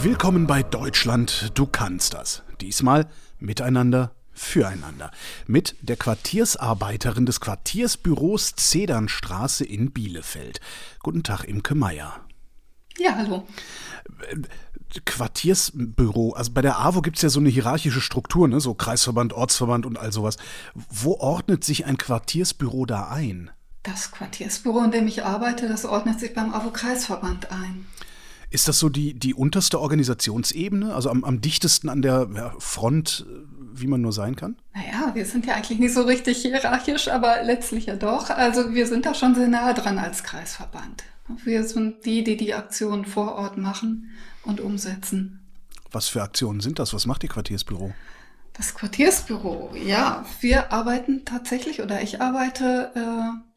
Willkommen 0.00 0.46
bei 0.46 0.62
Deutschland, 0.62 1.50
du 1.54 1.66
kannst 1.66 2.14
das. 2.14 2.44
Diesmal 2.60 3.08
miteinander, 3.40 4.12
füreinander. 4.32 5.10
Mit 5.48 5.74
der 5.80 5.96
Quartiersarbeiterin 5.96 7.26
des 7.26 7.40
Quartiersbüros 7.40 8.54
Zedernstraße 8.54 9.64
in 9.64 9.90
Bielefeld. 9.90 10.60
Guten 11.00 11.24
Tag, 11.24 11.42
Imke 11.42 11.74
Meier. 11.74 12.20
Ja, 12.96 13.16
hallo. 13.16 13.48
Quartiersbüro, 15.04 16.32
also 16.32 16.52
bei 16.52 16.62
der 16.62 16.78
AWO 16.78 17.02
gibt 17.02 17.16
es 17.16 17.22
ja 17.22 17.28
so 17.28 17.40
eine 17.40 17.48
hierarchische 17.48 18.00
Struktur, 18.00 18.46
ne? 18.46 18.60
so 18.60 18.74
Kreisverband, 18.74 19.32
Ortsverband 19.32 19.84
und 19.84 19.98
all 19.98 20.12
sowas. 20.12 20.36
Wo 20.74 21.14
ordnet 21.14 21.64
sich 21.64 21.86
ein 21.86 21.98
Quartiersbüro 21.98 22.86
da 22.86 23.08
ein? 23.08 23.50
Das 23.82 24.12
Quartiersbüro, 24.12 24.84
in 24.84 24.92
dem 24.92 25.08
ich 25.08 25.24
arbeite, 25.24 25.66
das 25.68 25.84
ordnet 25.84 26.20
sich 26.20 26.34
beim 26.34 26.54
AWO-Kreisverband 26.54 27.50
ein. 27.50 27.86
Ist 28.50 28.66
das 28.66 28.78
so 28.78 28.88
die, 28.88 29.14
die 29.14 29.34
unterste 29.34 29.80
Organisationsebene, 29.80 30.94
also 30.94 31.10
am, 31.10 31.24
am 31.24 31.40
dichtesten 31.40 31.88
an 31.88 32.00
der 32.00 32.28
ja, 32.34 32.54
Front, 32.58 33.26
wie 33.74 33.86
man 33.86 34.00
nur 34.00 34.12
sein 34.12 34.36
kann? 34.36 34.56
Naja, 34.74 35.14
wir 35.14 35.26
sind 35.26 35.46
ja 35.46 35.54
eigentlich 35.54 35.78
nicht 35.78 35.92
so 35.92 36.02
richtig 36.02 36.38
hierarchisch, 36.38 37.08
aber 37.08 37.42
letztlich 37.42 37.86
ja 37.86 37.96
doch. 37.96 38.30
Also 38.30 38.74
wir 38.74 38.86
sind 38.86 39.04
da 39.04 39.14
schon 39.14 39.34
sehr 39.34 39.48
nah 39.48 39.72
dran 39.74 39.98
als 39.98 40.22
Kreisverband. 40.22 41.04
Wir 41.44 41.64
sind 41.64 42.06
die, 42.06 42.24
die 42.24 42.38
die 42.38 42.54
Aktionen 42.54 43.04
vor 43.04 43.34
Ort 43.34 43.58
machen 43.58 44.10
und 44.44 44.60
umsetzen. 44.60 45.40
Was 45.90 46.08
für 46.08 46.22
Aktionen 46.22 46.60
sind 46.60 46.78
das? 46.78 46.94
Was 46.94 47.06
macht 47.06 47.22
Ihr 47.22 47.28
Quartiersbüro? 47.28 47.92
Das 48.54 48.74
Quartiersbüro, 48.74 49.72
ja, 49.76 50.24
wir 50.40 50.72
arbeiten 50.72 51.24
tatsächlich 51.24 51.80
oder 51.80 52.02
ich 52.02 52.20
arbeite 52.20 52.90
äh, 52.94 53.47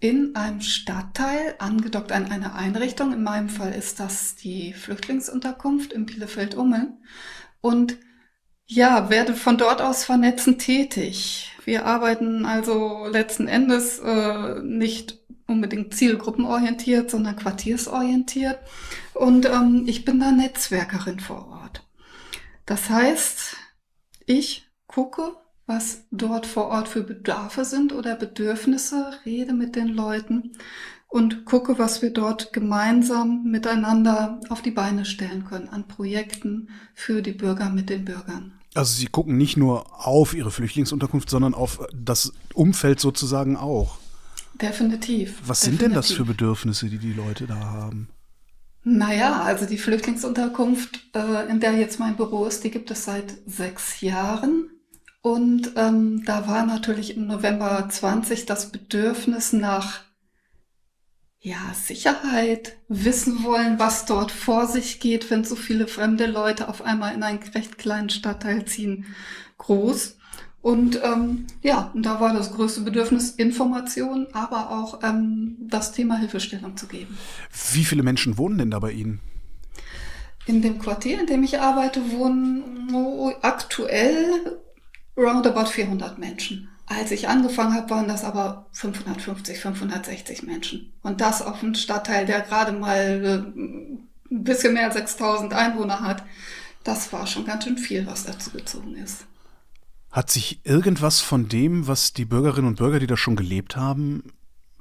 in 0.00 0.36
einem 0.36 0.60
Stadtteil, 0.60 1.56
angedockt 1.58 2.12
an 2.12 2.30
eine 2.30 2.54
Einrichtung. 2.54 3.12
In 3.12 3.22
meinem 3.22 3.48
Fall 3.48 3.72
ist 3.72 3.98
das 3.98 4.36
die 4.36 4.72
Flüchtlingsunterkunft 4.72 5.92
in 5.92 6.06
Bielefeld-Ummeln. 6.06 6.98
Und 7.60 7.96
ja, 8.66 9.10
werde 9.10 9.34
von 9.34 9.56
dort 9.56 9.80
aus 9.80 10.04
vernetzend 10.04 10.60
tätig. 10.60 11.52
Wir 11.64 11.86
arbeiten 11.86 12.44
also 12.44 13.06
letzten 13.06 13.48
Endes 13.48 13.98
äh, 13.98 14.60
nicht 14.62 15.18
unbedingt 15.46 15.94
zielgruppenorientiert, 15.94 17.10
sondern 17.10 17.36
quartiersorientiert. 17.36 18.58
Und 19.14 19.46
ähm, 19.46 19.84
ich 19.86 20.04
bin 20.04 20.20
da 20.20 20.30
Netzwerkerin 20.30 21.18
vor 21.18 21.48
Ort. 21.48 21.88
Das 22.66 22.90
heißt, 22.90 23.56
ich 24.26 24.70
gucke, 24.86 25.32
was 25.68 26.04
dort 26.10 26.46
vor 26.46 26.68
Ort 26.68 26.88
für 26.88 27.02
Bedarfe 27.02 27.64
sind 27.64 27.92
oder 27.92 28.16
Bedürfnisse, 28.16 29.10
rede 29.26 29.52
mit 29.52 29.76
den 29.76 29.88
Leuten 29.88 30.52
und 31.08 31.44
gucke, 31.44 31.78
was 31.78 32.00
wir 32.00 32.10
dort 32.10 32.52
gemeinsam 32.52 33.44
miteinander 33.44 34.40
auf 34.48 34.62
die 34.62 34.70
Beine 34.70 35.04
stellen 35.04 35.44
können 35.44 35.68
an 35.68 35.86
Projekten 35.86 36.70
für 36.94 37.20
die 37.22 37.32
Bürger 37.32 37.68
mit 37.68 37.90
den 37.90 38.06
Bürgern. 38.06 38.52
Also 38.74 38.94
Sie 38.94 39.06
gucken 39.06 39.36
nicht 39.36 39.56
nur 39.56 40.06
auf 40.06 40.34
Ihre 40.34 40.50
Flüchtlingsunterkunft, 40.50 41.28
sondern 41.28 41.54
auf 41.54 41.86
das 41.94 42.32
Umfeld 42.54 42.98
sozusagen 42.98 43.56
auch. 43.56 43.98
Definitiv. 44.60 45.40
Was 45.46 45.60
definitiv. 45.60 45.80
sind 45.80 45.90
denn 45.90 45.94
das 45.94 46.10
für 46.10 46.24
Bedürfnisse, 46.24 46.86
die 46.86 46.98
die 46.98 47.12
Leute 47.12 47.46
da 47.46 47.58
haben? 47.58 48.08
Naja, 48.84 49.42
also 49.42 49.66
die 49.66 49.76
Flüchtlingsunterkunft, 49.76 51.14
äh, 51.14 51.50
in 51.50 51.60
der 51.60 51.72
jetzt 51.76 52.00
mein 52.00 52.16
Büro 52.16 52.46
ist, 52.46 52.64
die 52.64 52.70
gibt 52.70 52.90
es 52.90 53.04
seit 53.04 53.34
sechs 53.46 54.00
Jahren. 54.00 54.70
Und 55.20 55.72
ähm, 55.76 56.24
da 56.24 56.46
war 56.46 56.64
natürlich 56.64 57.16
im 57.16 57.26
November 57.26 57.88
20 57.88 58.46
das 58.46 58.70
Bedürfnis 58.70 59.52
nach 59.52 60.02
ja, 61.40 61.72
Sicherheit, 61.74 62.76
wissen 62.88 63.44
wollen, 63.44 63.78
was 63.78 64.06
dort 64.06 64.32
vor 64.32 64.66
sich 64.66 65.00
geht, 65.00 65.30
wenn 65.30 65.44
so 65.44 65.54
viele 65.54 65.86
fremde 65.86 66.26
Leute 66.26 66.68
auf 66.68 66.82
einmal 66.82 67.14
in 67.14 67.22
einen 67.22 67.38
recht 67.38 67.78
kleinen 67.78 68.10
Stadtteil 68.10 68.64
ziehen, 68.64 69.06
groß. 69.56 70.16
Und 70.60 71.00
ähm, 71.04 71.46
ja, 71.62 71.92
und 71.94 72.04
da 72.04 72.20
war 72.20 72.34
das 72.34 72.52
größte 72.52 72.80
Bedürfnis 72.80 73.30
Information, 73.30 74.26
aber 74.32 74.70
auch 74.70 75.02
ähm, 75.04 75.56
das 75.60 75.92
Thema 75.92 76.16
Hilfestellung 76.16 76.76
zu 76.76 76.88
geben. 76.88 77.16
Wie 77.72 77.84
viele 77.84 78.02
Menschen 78.02 78.36
wohnen 78.36 78.58
denn 78.58 78.70
da 78.72 78.80
bei 78.80 78.90
Ihnen? 78.90 79.20
In 80.46 80.60
dem 80.60 80.78
Quartier, 80.78 81.20
in 81.20 81.26
dem 81.26 81.44
ich 81.44 81.60
arbeite, 81.60 82.10
wohnen 82.10 82.92
oh, 82.92 83.32
aktuell 83.42 84.58
roundabout 85.18 85.66
400 85.66 86.18
Menschen. 86.18 86.68
Als 86.86 87.10
ich 87.10 87.28
angefangen 87.28 87.74
habe, 87.74 87.90
waren 87.90 88.08
das 88.08 88.24
aber 88.24 88.66
550, 88.72 89.58
560 89.58 90.42
Menschen. 90.44 90.92
Und 91.02 91.20
das 91.20 91.42
auf 91.42 91.62
einem 91.62 91.74
Stadtteil, 91.74 92.24
der 92.24 92.40
gerade 92.40 92.72
mal 92.72 92.96
äh, 92.96 93.60
ein 94.30 94.44
bisschen 94.44 94.72
mehr 94.72 94.86
als 94.86 94.94
6000 94.94 95.52
Einwohner 95.52 96.00
hat. 96.00 96.24
Das 96.84 97.12
war 97.12 97.26
schon 97.26 97.44
ganz 97.44 97.64
schön 97.64 97.76
viel, 97.76 98.06
was 98.06 98.24
dazu 98.24 98.50
gezogen 98.50 98.94
ist. 98.96 99.26
Hat 100.10 100.30
sich 100.30 100.60
irgendwas 100.64 101.20
von 101.20 101.48
dem, 101.48 101.86
was 101.86 102.14
die 102.14 102.24
Bürgerinnen 102.24 102.68
und 102.68 102.78
Bürger, 102.78 102.98
die 102.98 103.06
da 103.06 103.18
schon 103.18 103.36
gelebt 103.36 103.76
haben, 103.76 104.32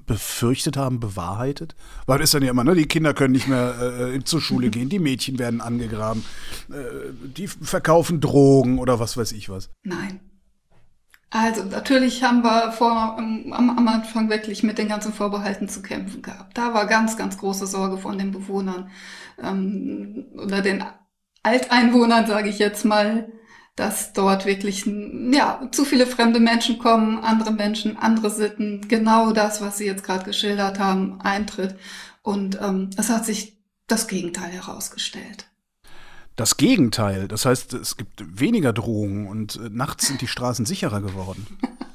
befürchtet 0.05 0.77
haben, 0.77 1.01
bewahrheitet? 1.01 1.75
Weil 2.05 2.21
es 2.21 2.25
ist 2.25 2.35
dann 2.35 2.43
ja 2.43 2.51
immer, 2.51 2.63
ne, 2.63 2.75
die 2.75 2.87
Kinder 2.87 3.13
können 3.13 3.33
nicht 3.33 3.49
mehr 3.49 4.13
äh, 4.13 4.23
zur 4.23 4.39
Schule 4.39 4.69
gehen, 4.69 4.87
die 4.87 4.99
Mädchen 4.99 5.37
werden 5.37 5.59
angegraben, 5.59 6.23
äh, 6.69 7.11
die 7.35 7.49
verkaufen 7.49 8.21
Drogen 8.21 8.79
oder 8.79 9.01
was 9.01 9.17
weiß 9.17 9.33
ich 9.33 9.49
was. 9.49 9.69
Nein. 9.83 10.21
Also 11.29 11.63
natürlich 11.63 12.23
haben 12.23 12.41
wir 12.43 12.71
vor, 12.71 13.17
am, 13.17 13.51
am 13.51 13.87
Anfang 13.87 14.29
wirklich 14.29 14.63
mit 14.63 14.77
den 14.77 14.87
ganzen 14.87 15.11
Vorbehalten 15.11 15.67
zu 15.67 15.81
kämpfen 15.81 16.21
gehabt. 16.21 16.57
Da 16.57 16.73
war 16.73 16.85
ganz, 16.87 17.17
ganz 17.17 17.37
große 17.37 17.67
Sorge 17.67 17.97
von 17.97 18.17
den 18.17 18.31
Bewohnern 18.31 18.89
ähm, 19.41 20.25
oder 20.35 20.61
den 20.61 20.83
Alteinwohnern, 21.43 22.27
sage 22.27 22.49
ich 22.49 22.59
jetzt 22.59 22.85
mal, 22.85 23.31
dass 23.75 24.13
dort 24.13 24.45
wirklich 24.45 24.85
ja 24.85 25.69
zu 25.71 25.85
viele 25.85 26.07
fremde 26.07 26.39
Menschen 26.39 26.79
kommen, 26.79 27.19
andere 27.19 27.51
Menschen, 27.51 27.97
andere 27.97 28.29
Sitten, 28.31 28.87
genau 28.87 29.31
das, 29.31 29.61
was 29.61 29.77
Sie 29.77 29.85
jetzt 29.85 30.03
gerade 30.03 30.25
geschildert 30.25 30.79
haben, 30.79 31.21
eintritt. 31.21 31.75
Und 32.23 32.59
ähm, 32.61 32.89
es 32.97 33.09
hat 33.09 33.25
sich 33.25 33.57
das 33.85 34.07
Gegenteil 34.07 34.51
herausgestellt. 34.51 35.47
Das 36.37 36.55
Gegenteil. 36.55 37.27
Das 37.27 37.45
heißt, 37.45 37.73
es 37.73 37.97
gibt 37.97 38.39
weniger 38.39 38.71
Drohungen 38.71 39.27
und 39.27 39.57
äh, 39.57 39.69
nachts 39.71 40.07
sind 40.07 40.21
die 40.21 40.27
Straßen 40.27 40.65
sicherer 40.65 41.01
geworden. 41.01 41.47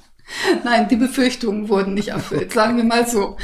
Nein, 0.65 0.89
die 0.89 0.97
Befürchtungen 0.97 1.69
wurden 1.69 1.95
nicht 1.95 2.09
erfüllt, 2.09 2.53
sagen 2.53 2.77
wir 2.77 2.85
mal 2.85 3.07
so. 3.07 3.37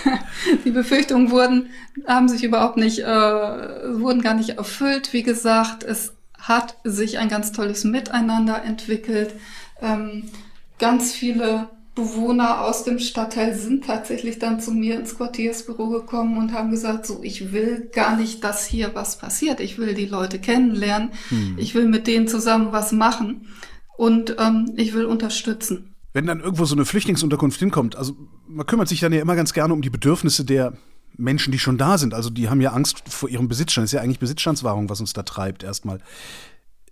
die 0.64 0.70
Befürchtungen 0.70 1.30
wurden, 1.30 1.70
haben 2.06 2.28
sich 2.28 2.44
überhaupt 2.44 2.76
nicht, 2.76 3.00
äh, 3.00 3.04
wurden 3.06 4.22
gar 4.22 4.34
nicht 4.34 4.50
erfüllt. 4.50 5.12
Wie 5.12 5.24
gesagt, 5.24 5.82
es 5.82 6.12
hat 6.38 6.76
sich 6.84 7.18
ein 7.18 7.28
ganz 7.28 7.50
tolles 7.50 7.82
Miteinander 7.82 8.62
entwickelt. 8.62 9.34
Ähm, 9.82 10.30
ganz 10.78 11.12
viele 11.12 11.68
Bewohner 11.96 12.60
aus 12.60 12.84
dem 12.84 12.98
Stadtteil 12.98 13.54
sind 13.54 13.86
tatsächlich 13.86 14.38
dann 14.38 14.60
zu 14.60 14.70
mir 14.70 15.00
ins 15.00 15.16
Quartiersbüro 15.16 15.88
gekommen 15.88 16.36
und 16.36 16.52
haben 16.52 16.70
gesagt, 16.70 17.06
so, 17.06 17.20
ich 17.22 17.52
will 17.52 17.88
gar 17.90 18.16
nicht, 18.16 18.44
dass 18.44 18.66
hier 18.66 18.94
was 18.94 19.18
passiert. 19.18 19.60
Ich 19.60 19.78
will 19.78 19.94
die 19.94 20.04
Leute 20.04 20.38
kennenlernen. 20.38 21.12
Hm. 21.30 21.56
Ich 21.56 21.74
will 21.74 21.88
mit 21.88 22.06
denen 22.06 22.28
zusammen 22.28 22.70
was 22.70 22.92
machen 22.92 23.48
und 23.96 24.36
ähm, 24.38 24.74
ich 24.76 24.92
will 24.92 25.06
unterstützen. 25.06 25.94
Wenn 26.12 26.26
dann 26.26 26.40
irgendwo 26.40 26.66
so 26.66 26.76
eine 26.76 26.84
Flüchtlingsunterkunft 26.84 27.58
hinkommt, 27.58 27.96
also 27.96 28.14
man 28.46 28.66
kümmert 28.66 28.88
sich 28.88 29.00
dann 29.00 29.14
ja 29.14 29.22
immer 29.22 29.34
ganz 29.34 29.54
gerne 29.54 29.72
um 29.72 29.80
die 29.80 29.90
Bedürfnisse 29.90 30.44
der 30.44 30.74
Menschen, 31.16 31.50
die 31.50 31.58
schon 31.58 31.78
da 31.78 31.96
sind. 31.96 32.12
Also 32.12 32.28
die 32.28 32.50
haben 32.50 32.60
ja 32.60 32.72
Angst 32.72 33.04
vor 33.08 33.30
ihrem 33.30 33.48
Besitzstand. 33.48 33.84
Das 33.84 33.92
ist 33.92 33.96
ja 33.96 34.02
eigentlich 34.02 34.18
Besitzstandswahrung, 34.18 34.90
was 34.90 35.00
uns 35.00 35.14
da 35.14 35.22
treibt 35.22 35.62
erstmal. 35.62 36.00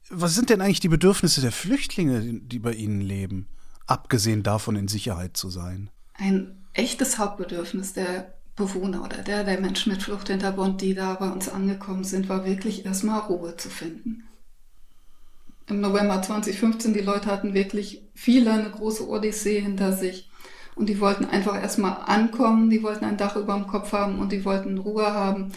Was 0.09 0.35
sind 0.35 0.49
denn 0.49 0.63
eigentlich 0.63 0.81
die 0.81 0.89
Bedürfnisse 0.89 1.43
der 1.43 1.53
Flüchtlinge, 1.53 2.41
die 2.41 2.59
bei 2.59 2.73
Ihnen 2.73 3.03
leben? 3.03 3.49
Abgesehen 3.87 4.43
davon 4.43 4.77
in 4.77 4.89
Sicherheit 4.89 5.37
zu 5.37 5.51
sein? 5.51 5.91
Ein 6.15 6.65
echtes 6.73 7.19
Hauptbedürfnis 7.19 7.93
der 7.93 8.35
Bewohner 8.57 9.03
oder 9.03 9.19
der, 9.19 9.45
der 9.45 9.61
Menschen 9.61 9.93
mit 9.93 10.03
Fluchthintergrund, 10.03 10.81
die 10.81 10.95
da 10.95 11.15
bei 11.15 11.29
uns 11.29 11.49
angekommen 11.49 12.05
sind, 12.05 12.29
war 12.29 12.45
wirklich 12.45 12.87
erstmal 12.87 13.21
Ruhe 13.21 13.57
zu 13.57 13.69
finden. 13.69 14.25
Im 15.67 15.81
November 15.81 16.21
2015, 16.21 16.93
die 16.93 17.01
Leute 17.01 17.31
hatten 17.31 17.55
wirklich 17.55 18.03
viele 18.15 18.53
eine 18.53 18.71
große 18.71 19.09
Odyssee 19.09 19.61
hinter 19.61 19.93
sich. 19.93 20.31
Und 20.77 20.89
die 20.89 21.01
wollten 21.01 21.25
einfach 21.25 21.61
erstmal 21.61 21.97
ankommen, 22.05 22.69
die 22.69 22.83
wollten 22.83 23.05
ein 23.05 23.17
Dach 23.17 23.37
über 23.37 23.55
dem 23.55 23.67
Kopf 23.67 23.93
haben 23.93 24.19
und 24.19 24.33
die 24.33 24.45
wollten 24.45 24.79
Ruhe 24.79 25.07
haben. 25.07 25.53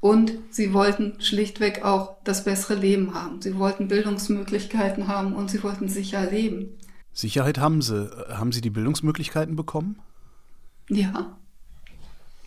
Und 0.00 0.32
sie 0.50 0.72
wollten 0.72 1.20
schlichtweg 1.20 1.84
auch 1.84 2.18
das 2.22 2.44
bessere 2.44 2.76
Leben 2.76 3.14
haben. 3.14 3.42
Sie 3.42 3.58
wollten 3.58 3.88
Bildungsmöglichkeiten 3.88 5.08
haben 5.08 5.34
und 5.34 5.50
sie 5.50 5.62
wollten 5.62 5.88
sicher 5.88 6.30
leben. 6.30 6.77
Sicherheit 7.18 7.58
haben 7.58 7.82
sie. 7.82 8.08
Haben 8.30 8.52
sie 8.52 8.60
die 8.60 8.70
Bildungsmöglichkeiten 8.70 9.56
bekommen? 9.56 9.98
Ja. 10.88 11.36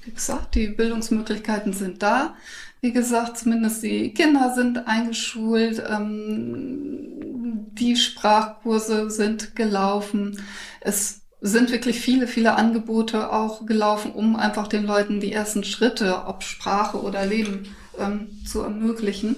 Wie 0.03 0.11
gesagt, 0.11 0.55
die 0.55 0.67
Bildungsmöglichkeiten 0.67 1.73
sind 1.73 2.01
da. 2.01 2.35
Wie 2.79 2.93
gesagt, 2.93 3.37
zumindest 3.37 3.83
die 3.83 4.13
Kinder 4.13 4.53
sind 4.55 4.87
eingeschult, 4.87 5.83
ähm, 5.87 7.67
die 7.73 7.97
Sprachkurse 7.97 9.11
sind 9.11 9.55
gelaufen. 9.57 10.41
Es 10.79 11.21
sind 11.41 11.71
wirklich 11.71 11.99
viele, 11.99 12.25
viele 12.25 12.55
Angebote 12.55 13.31
auch 13.31 13.65
gelaufen, 13.65 14.11
um 14.11 14.37
einfach 14.37 14.67
den 14.67 14.85
Leuten 14.85 15.19
die 15.19 15.33
ersten 15.33 15.65
Schritte, 15.65 16.25
ob 16.27 16.43
Sprache 16.43 17.01
oder 17.01 17.25
Leben, 17.25 17.67
ähm, 17.99 18.29
zu 18.45 18.61
ermöglichen. 18.61 19.35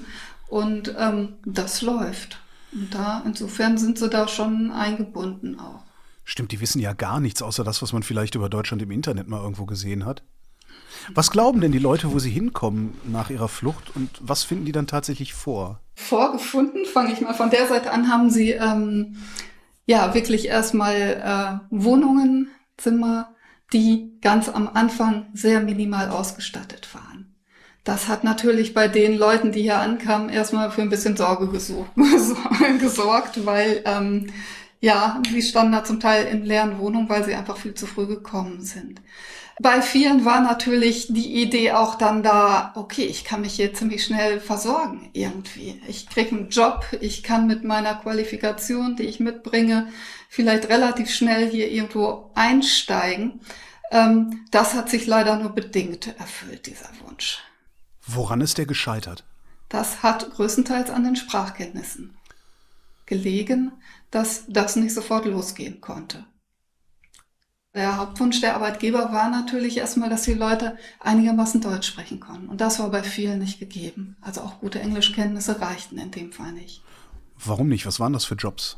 Und 0.48 0.94
ähm, 0.98 1.34
das 1.44 1.82
läuft. 1.82 2.43
Und 2.74 2.94
da, 2.94 3.22
insofern 3.26 3.78
sind 3.78 3.98
sie 3.98 4.10
da 4.10 4.28
schon 4.28 4.72
eingebunden 4.72 5.60
auch. 5.60 5.84
Stimmt, 6.26 6.52
die 6.52 6.62
wissen 6.62 6.80
ja 6.80 6.94
gar 6.94 7.20
nichts, 7.20 7.42
außer 7.42 7.64
das, 7.64 7.82
was 7.82 7.94
man 7.94 8.04
vielleicht 8.04 8.36
über 8.36 8.50
Deutschland 8.50 8.82
im 8.82 8.92
Internet 8.92 9.28
mal 9.28 9.42
irgendwo 9.42 9.66
gesehen 9.66 10.06
hat. 10.06 10.24
Was 11.14 11.32
glauben 11.32 11.60
denn 11.60 11.74
die 11.74 11.80
Leute, 11.80 12.12
wo 12.12 12.20
sie 12.20 12.30
hinkommen 12.30 12.94
nach 13.04 13.30
ihrer 13.30 13.50
Flucht 13.50 13.96
und 13.96 14.10
was 14.22 14.44
finden 14.44 14.66
die 14.66 14.72
dann 14.72 14.88
tatsächlich 14.88 15.34
vor? 15.34 15.82
Vorgefunden, 15.96 16.86
fange 16.86 17.12
ich 17.12 17.22
mal 17.22 17.34
von 17.34 17.50
der 17.50 17.68
Seite 17.68 17.92
an, 17.92 18.10
haben 18.10 18.30
sie 18.30 18.52
ähm, 18.52 19.18
ja 19.86 20.14
wirklich 20.14 20.48
erstmal 20.48 20.96
äh, 20.96 21.76
Wohnungen, 21.76 22.48
Zimmer, 22.78 23.36
die 23.74 24.18
ganz 24.22 24.50
am 24.50 24.70
Anfang 24.74 25.26
sehr 25.34 25.60
minimal 25.62 26.10
ausgestattet 26.10 26.88
waren. 26.94 27.13
Das 27.84 28.08
hat 28.08 28.24
natürlich 28.24 28.74
bei 28.74 28.88
den 28.88 29.18
Leuten, 29.18 29.52
die 29.52 29.64
hier 29.64 29.80
ankamen, 29.80 30.30
erstmal 30.30 30.72
für 30.72 30.82
ein 30.82 30.90
bisschen 30.90 31.18
Sorge 31.18 31.48
gesorgt, 32.80 33.46
weil 33.46 33.82
ähm, 33.86 34.32
ja, 34.80 35.22
die 35.32 35.42
standen 35.42 35.74
da 35.74 35.84
zum 35.84 36.00
Teil 36.00 36.28
in 36.28 36.44
leeren 36.44 36.80
Wohnungen, 36.80 37.10
weil 37.10 37.24
sie 37.24 37.36
einfach 37.36 37.58
viel 37.58 37.74
zu 37.74 37.86
früh 37.86 38.06
gekommen 38.06 38.62
sind. 38.62 39.02
Bei 39.62 39.82
vielen 39.82 40.26
war 40.26 40.42
natürlich 40.42 41.08
die 41.10 41.42
Idee 41.42 41.74
auch 41.74 41.96
dann 41.96 42.24
da, 42.24 42.74
okay, 42.76 43.04
ich 43.04 43.24
kann 43.24 43.42
mich 43.42 43.54
hier 43.54 43.74
ziemlich 43.74 44.04
schnell 44.04 44.40
versorgen 44.40 45.10
irgendwie. 45.14 45.80
Ich 45.88 46.10
kriege 46.10 46.36
einen 46.36 46.50
Job, 46.50 46.86
ich 47.02 47.22
kann 47.22 47.48
mit 47.48 47.64
meiner 47.64 47.96
Qualifikation, 47.96 48.96
die 48.96 49.04
ich 49.04 49.20
mitbringe, 49.20 49.90
vielleicht 50.28 50.70
relativ 50.70 51.14
schnell 51.14 51.50
hier 51.50 51.70
irgendwo 51.70 52.32
einsteigen. 52.34 53.42
Ähm, 53.92 54.46
das 54.52 54.74
hat 54.74 54.90
sich 54.90 55.06
leider 55.06 55.38
nur 55.38 55.52
bedingt 55.52 56.16
erfüllt, 56.18 56.66
dieser 56.66 56.90
Wunsch. 57.06 57.40
Woran 58.06 58.42
ist 58.42 58.58
der 58.58 58.66
gescheitert? 58.66 59.24
Das 59.70 60.04
hat 60.04 60.32
größtenteils 60.32 60.90
an 60.90 61.04
den 61.04 61.16
Sprachkenntnissen 61.16 62.16
gelegen, 63.06 63.72
dass 64.12 64.44
das 64.48 64.76
nicht 64.76 64.94
sofort 64.94 65.26
losgehen 65.26 65.82
konnte. 65.82 66.26
Der 67.74 67.98
Hauptwunsch 67.98 68.40
der 68.40 68.56
Arbeitgeber 68.56 69.12
war 69.12 69.32
natürlich 69.32 69.78
erstmal, 69.78 70.10
dass 70.10 70.24
die 70.24 70.36
Leute 70.36 70.78
einigermaßen 71.00 71.60
Deutsch 71.60 71.88
sprechen 71.88 72.20
konnten. 72.20 72.48
Und 72.48 72.62
das 72.62 72.80
war 72.80 72.92
bei 72.92 73.02
vielen 73.02 73.40
nicht 73.40 73.60
gegeben. 73.60 74.16
Also 74.22 74.42
auch 74.42 74.60
gute 74.60 74.80
Englischkenntnisse 74.80 75.60
reichten 75.60 75.98
in 75.98 76.12
dem 76.12 76.32
Fall 76.32 76.52
nicht. 76.52 76.84
Warum 77.44 77.70
nicht? 77.70 77.88
Was 77.88 78.00
waren 78.00 78.14
das 78.14 78.26
für 78.26 78.36
Jobs? 78.36 78.78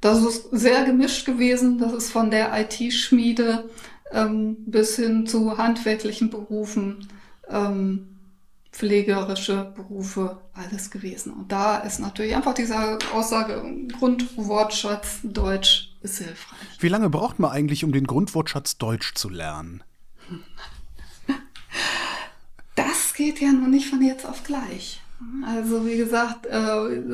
Das 0.00 0.18
ist 0.24 0.48
sehr 0.50 0.84
gemischt 0.84 1.24
gewesen. 1.24 1.78
Das 1.78 1.92
ist 1.92 2.10
von 2.10 2.32
der 2.32 2.50
IT-Schmiede 2.60 3.70
ähm, 4.10 4.56
bis 4.66 4.96
hin 4.96 5.26
zu 5.28 5.56
handwerklichen 5.56 6.30
Berufen, 6.30 7.08
ähm, 7.48 8.13
pflegerische 8.74 9.72
Berufe, 9.76 10.38
alles 10.52 10.90
gewesen. 10.90 11.32
Und 11.32 11.52
da 11.52 11.76
ist 11.78 12.00
natürlich 12.00 12.34
einfach 12.34 12.54
diese 12.54 12.98
Aussage, 13.14 13.62
Grundwortschatz 13.96 15.20
Deutsch 15.22 15.94
ist 16.02 16.18
hilfreich. 16.18 16.58
Wie 16.80 16.88
lange 16.88 17.08
braucht 17.08 17.38
man 17.38 17.52
eigentlich, 17.52 17.84
um 17.84 17.92
den 17.92 18.06
Grundwortschatz 18.06 18.76
Deutsch 18.76 19.14
zu 19.14 19.28
lernen? 19.30 19.82
Das 22.76 23.14
geht 23.14 23.40
ja 23.40 23.52
nun 23.52 23.70
nicht 23.70 23.88
von 23.88 24.02
jetzt 24.02 24.26
auf 24.26 24.42
gleich. 24.42 25.00
Also 25.46 25.86
wie 25.86 25.96
gesagt, 25.96 26.46
äh, 26.46 26.58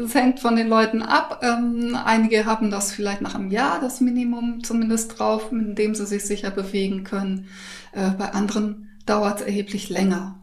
es 0.04 0.14
hängt 0.14 0.40
von 0.40 0.56
den 0.56 0.68
Leuten 0.68 1.02
ab. 1.02 1.42
Ähm, 1.42 1.94
einige 2.02 2.46
haben 2.46 2.70
das 2.70 2.92
vielleicht 2.92 3.20
nach 3.20 3.34
einem 3.34 3.50
Jahr, 3.50 3.78
das 3.78 4.00
Minimum 4.00 4.64
zumindest 4.64 5.18
drauf, 5.18 5.52
mit 5.52 5.76
dem 5.76 5.94
sie 5.94 6.06
sich 6.06 6.24
sicher 6.24 6.50
bewegen 6.50 7.04
können. 7.04 7.48
Äh, 7.92 8.10
bei 8.12 8.32
anderen 8.32 8.88
dauert 9.04 9.40
es 9.40 9.46
erheblich 9.46 9.90
länger. 9.90 10.39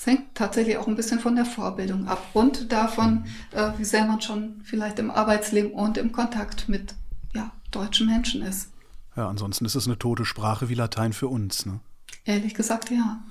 Es 0.00 0.06
hängt 0.06 0.34
tatsächlich 0.34 0.78
auch 0.78 0.88
ein 0.88 0.96
bisschen 0.96 1.20
von 1.20 1.36
der 1.36 1.44
Vorbildung 1.44 2.08
ab 2.08 2.26
und 2.32 2.72
davon, 2.72 3.26
äh, 3.50 3.72
wie 3.76 3.84
sehr 3.84 4.06
man 4.06 4.22
schon 4.22 4.62
vielleicht 4.64 4.98
im 4.98 5.10
Arbeitsleben 5.10 5.72
und 5.72 5.98
im 5.98 6.10
Kontakt 6.10 6.70
mit 6.70 6.94
ja, 7.34 7.52
deutschen 7.70 8.06
Menschen 8.06 8.40
ist. 8.40 8.70
Ja, 9.14 9.28
ansonsten 9.28 9.66
ist 9.66 9.74
es 9.74 9.86
eine 9.86 9.98
tote 9.98 10.24
Sprache 10.24 10.70
wie 10.70 10.74
Latein 10.74 11.12
für 11.12 11.28
uns, 11.28 11.66
ne? 11.66 11.80
Ehrlich 12.24 12.54
gesagt, 12.54 12.90
ja. 12.90 13.22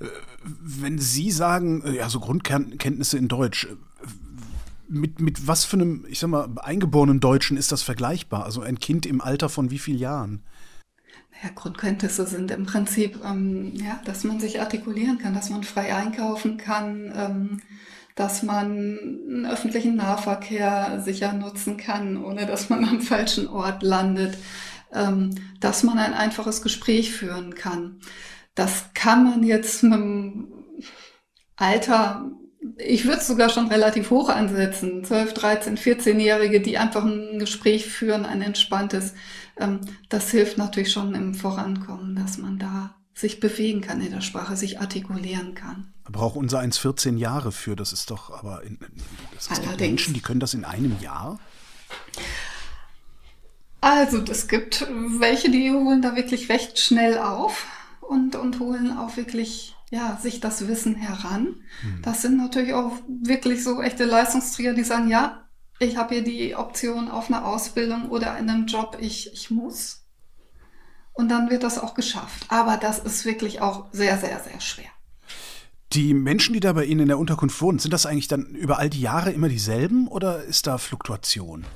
Äh, 0.00 0.06
wenn 0.42 0.98
Sie 0.98 1.30
sagen, 1.30 1.82
äh, 1.82 1.96
ja, 1.96 2.08
so 2.08 2.20
Grundkenntnisse 2.20 3.18
in 3.18 3.28
Deutsch, 3.28 3.66
äh, 3.66 3.76
mit, 4.88 5.20
mit 5.20 5.46
was 5.46 5.66
für 5.66 5.76
einem, 5.76 6.06
ich 6.08 6.20
sag 6.20 6.30
mal, 6.30 6.48
eingeborenen 6.56 7.20
Deutschen 7.20 7.58
ist 7.58 7.70
das 7.70 7.82
vergleichbar? 7.82 8.46
Also 8.46 8.62
ein 8.62 8.78
Kind 8.78 9.04
im 9.04 9.20
Alter 9.20 9.50
von 9.50 9.70
wie 9.70 9.78
vielen 9.78 9.98
Jahren? 9.98 10.40
Ja, 11.42 11.50
Grundkenntnisse 11.54 12.26
sind 12.26 12.50
im 12.52 12.66
Prinzip, 12.66 13.18
ähm, 13.24 13.72
ja, 13.74 14.00
dass 14.04 14.22
man 14.22 14.38
sich 14.38 14.60
artikulieren 14.60 15.18
kann, 15.18 15.34
dass 15.34 15.50
man 15.50 15.64
frei 15.64 15.94
einkaufen 15.94 16.56
kann, 16.56 17.12
ähm, 17.16 17.60
dass 18.14 18.42
man 18.42 18.66
einen 18.66 19.46
öffentlichen 19.46 19.96
Nahverkehr 19.96 21.00
sicher 21.04 21.32
nutzen 21.32 21.76
kann, 21.76 22.22
ohne 22.22 22.46
dass 22.46 22.68
man 22.68 22.84
am 22.84 23.00
falschen 23.00 23.48
Ort 23.48 23.82
landet, 23.82 24.36
ähm, 24.92 25.34
dass 25.60 25.82
man 25.82 25.98
ein 25.98 26.14
einfaches 26.14 26.62
Gespräch 26.62 27.12
führen 27.12 27.54
kann. 27.54 28.00
Das 28.54 28.90
kann 28.94 29.24
man 29.24 29.42
jetzt 29.42 29.82
mit 29.82 29.94
dem 29.94 30.48
Alter, 31.56 32.30
ich 32.76 33.04
würde 33.04 33.18
es 33.18 33.26
sogar 33.26 33.48
schon 33.48 33.68
relativ 33.68 34.10
hoch 34.10 34.28
ansetzen, 34.28 35.04
12, 35.04 35.34
13, 35.34 35.78
14-Jährige, 35.78 36.60
die 36.60 36.78
einfach 36.78 37.04
ein 37.04 37.38
Gespräch 37.38 37.86
führen, 37.86 38.26
ein 38.26 38.42
entspanntes. 38.42 39.14
Ähm, 39.58 39.80
das 40.08 40.30
hilft 40.30 40.58
natürlich 40.58 40.92
schon 40.92 41.14
im 41.14 41.34
Vorankommen, 41.34 42.16
dass 42.16 42.38
man 42.38 42.58
da 42.58 42.94
sich 43.14 43.40
bewegen 43.40 43.82
kann 43.82 44.00
in 44.00 44.10
der 44.10 44.20
Sprache, 44.20 44.56
sich 44.56 44.80
artikulieren 44.80 45.54
kann. 45.54 45.92
Braucht 46.04 46.36
unser 46.36 46.60
eins 46.60 46.78
14 46.78 47.18
Jahre 47.18 47.52
für, 47.52 47.76
das 47.76 47.92
ist 47.92 48.10
doch 48.10 48.30
aber 48.30 48.62
in, 48.62 48.78
das 49.34 49.46
ist 49.46 49.60
Allerdings. 49.60 49.80
Menschen, 49.80 50.14
die 50.14 50.20
können 50.20 50.40
das 50.40 50.54
in 50.54 50.64
einem 50.64 50.98
Jahr? 51.00 51.38
Also 53.80 54.22
es 54.22 54.48
gibt 54.48 54.86
welche, 55.18 55.50
die 55.50 55.70
holen 55.70 56.02
da 56.02 56.16
wirklich 56.16 56.48
recht 56.48 56.78
schnell 56.78 57.18
auf 57.18 57.66
und, 58.00 58.36
und 58.36 58.60
holen 58.60 58.96
auch 58.96 59.16
wirklich 59.16 59.74
ja, 59.90 60.16
sich 60.16 60.40
das 60.40 60.66
Wissen 60.68 60.94
heran. 60.94 61.56
Hm. 61.82 62.00
Das 62.02 62.22
sind 62.22 62.38
natürlich 62.38 62.72
auch 62.72 62.92
wirklich 63.06 63.62
so 63.62 63.82
echte 63.82 64.04
Leistungsträger, 64.04 64.72
die 64.72 64.84
sagen, 64.84 65.08
ja, 65.08 65.48
ich 65.78 65.96
habe 65.96 66.14
hier 66.14 66.24
die 66.24 66.54
Option 66.54 67.08
auf 67.08 67.28
eine 67.28 67.44
Ausbildung 67.44 68.08
oder 68.10 68.36
in 68.38 68.48
einem 68.48 68.66
Job, 68.66 68.98
ich, 69.00 69.32
ich 69.32 69.50
muss 69.50 70.02
und 71.12 71.28
dann 71.28 71.50
wird 71.50 71.62
das 71.62 71.78
auch 71.78 71.94
geschafft. 71.94 72.46
Aber 72.48 72.76
das 72.76 72.98
ist 72.98 73.24
wirklich 73.24 73.60
auch 73.60 73.86
sehr, 73.92 74.18
sehr, 74.18 74.40
sehr 74.40 74.60
schwer. 74.60 74.88
Die 75.92 76.14
Menschen, 76.14 76.54
die 76.54 76.60
da 76.60 76.72
bei 76.72 76.84
Ihnen 76.86 77.00
in 77.00 77.08
der 77.08 77.18
Unterkunft 77.18 77.60
wohnen, 77.60 77.78
sind 77.78 77.92
das 77.92 78.06
eigentlich 78.06 78.28
dann 78.28 78.54
über 78.54 78.78
all 78.78 78.88
die 78.88 79.02
Jahre 79.02 79.30
immer 79.30 79.50
dieselben 79.50 80.08
oder 80.08 80.42
ist 80.42 80.66
da 80.66 80.78
Fluktuation? 80.78 81.66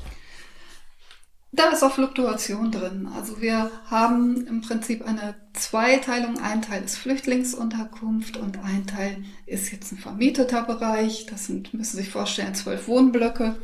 Da 1.53 1.69
ist 1.71 1.83
auch 1.83 1.93
Fluktuation 1.93 2.71
drin. 2.71 3.09
Also 3.17 3.41
wir 3.41 3.71
haben 3.89 4.47
im 4.47 4.61
Prinzip 4.61 5.07
eine 5.07 5.35
Zweiteilung. 5.55 6.39
Ein 6.39 6.61
Teil 6.61 6.83
ist 6.85 6.99
Flüchtlingsunterkunft 6.99 8.37
und 8.37 8.59
ein 8.63 8.87
Teil 8.87 9.25
ist 9.47 9.73
jetzt 9.73 9.93
ein 9.93 9.99
vermieteter 9.99 10.63
Bereich. 10.63 11.27
Das 11.27 11.47
sind, 11.47 11.73
müssen 11.73 11.97
Sie 11.97 12.03
sich 12.03 12.11
vorstellen, 12.11 12.55
zwölf 12.55 12.89
Wohnblöcke. 12.89 13.57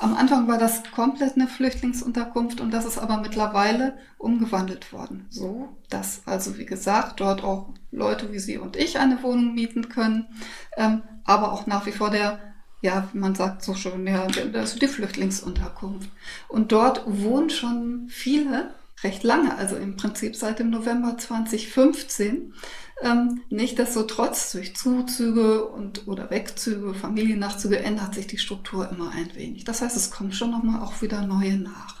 Am 0.00 0.14
Anfang 0.16 0.46
war 0.46 0.58
das 0.58 0.84
komplett 0.92 1.34
eine 1.34 1.48
Flüchtlingsunterkunft 1.48 2.60
und 2.60 2.70
das 2.70 2.84
ist 2.84 2.98
aber 2.98 3.16
mittlerweile 3.16 3.98
umgewandelt 4.16 4.92
worden. 4.92 5.26
So, 5.28 5.76
dass 5.90 6.22
also, 6.24 6.56
wie 6.56 6.66
gesagt, 6.66 7.18
dort 7.18 7.42
auch 7.42 7.74
Leute 7.90 8.32
wie 8.32 8.38
Sie 8.38 8.58
und 8.58 8.76
ich 8.76 9.00
eine 9.00 9.20
Wohnung 9.24 9.54
mieten 9.54 9.88
können, 9.88 10.28
ähm, 10.76 11.02
aber 11.24 11.52
auch 11.52 11.66
nach 11.66 11.84
wie 11.86 11.92
vor 11.92 12.10
der, 12.10 12.38
ja, 12.80 13.08
man 13.12 13.34
sagt 13.34 13.62
so 13.62 13.74
schon, 13.74 14.06
ja, 14.06 14.26
das 14.26 14.74
ist 14.74 14.82
die 14.82 14.88
Flüchtlingsunterkunft. 14.88 16.10
Und 16.48 16.72
dort 16.72 17.02
wohnen 17.06 17.50
schon 17.50 18.08
viele 18.08 18.74
recht 19.02 19.22
lange, 19.22 19.56
also 19.56 19.76
im 19.76 19.96
Prinzip 19.96 20.36
seit 20.36 20.58
dem 20.58 20.70
November 20.70 21.16
2015. 21.18 22.54
Ähm, 23.02 23.42
Nichtsdestotrotz 23.48 24.52
durch 24.52 24.76
Zuzüge 24.76 25.66
und 25.66 26.08
oder 26.08 26.30
Wegzüge, 26.30 26.94
Familiennachzüge 26.94 27.78
ändert 27.78 28.14
sich 28.14 28.26
die 28.26 28.38
Struktur 28.38 28.90
immer 28.90 29.12
ein 29.12 29.34
wenig. 29.34 29.64
Das 29.64 29.82
heißt, 29.82 29.96
es 29.96 30.10
kommen 30.10 30.32
schon 30.32 30.50
nochmal 30.50 30.82
auch 30.82 31.00
wieder 31.00 31.26
neue 31.26 31.56
nach. 31.58 31.98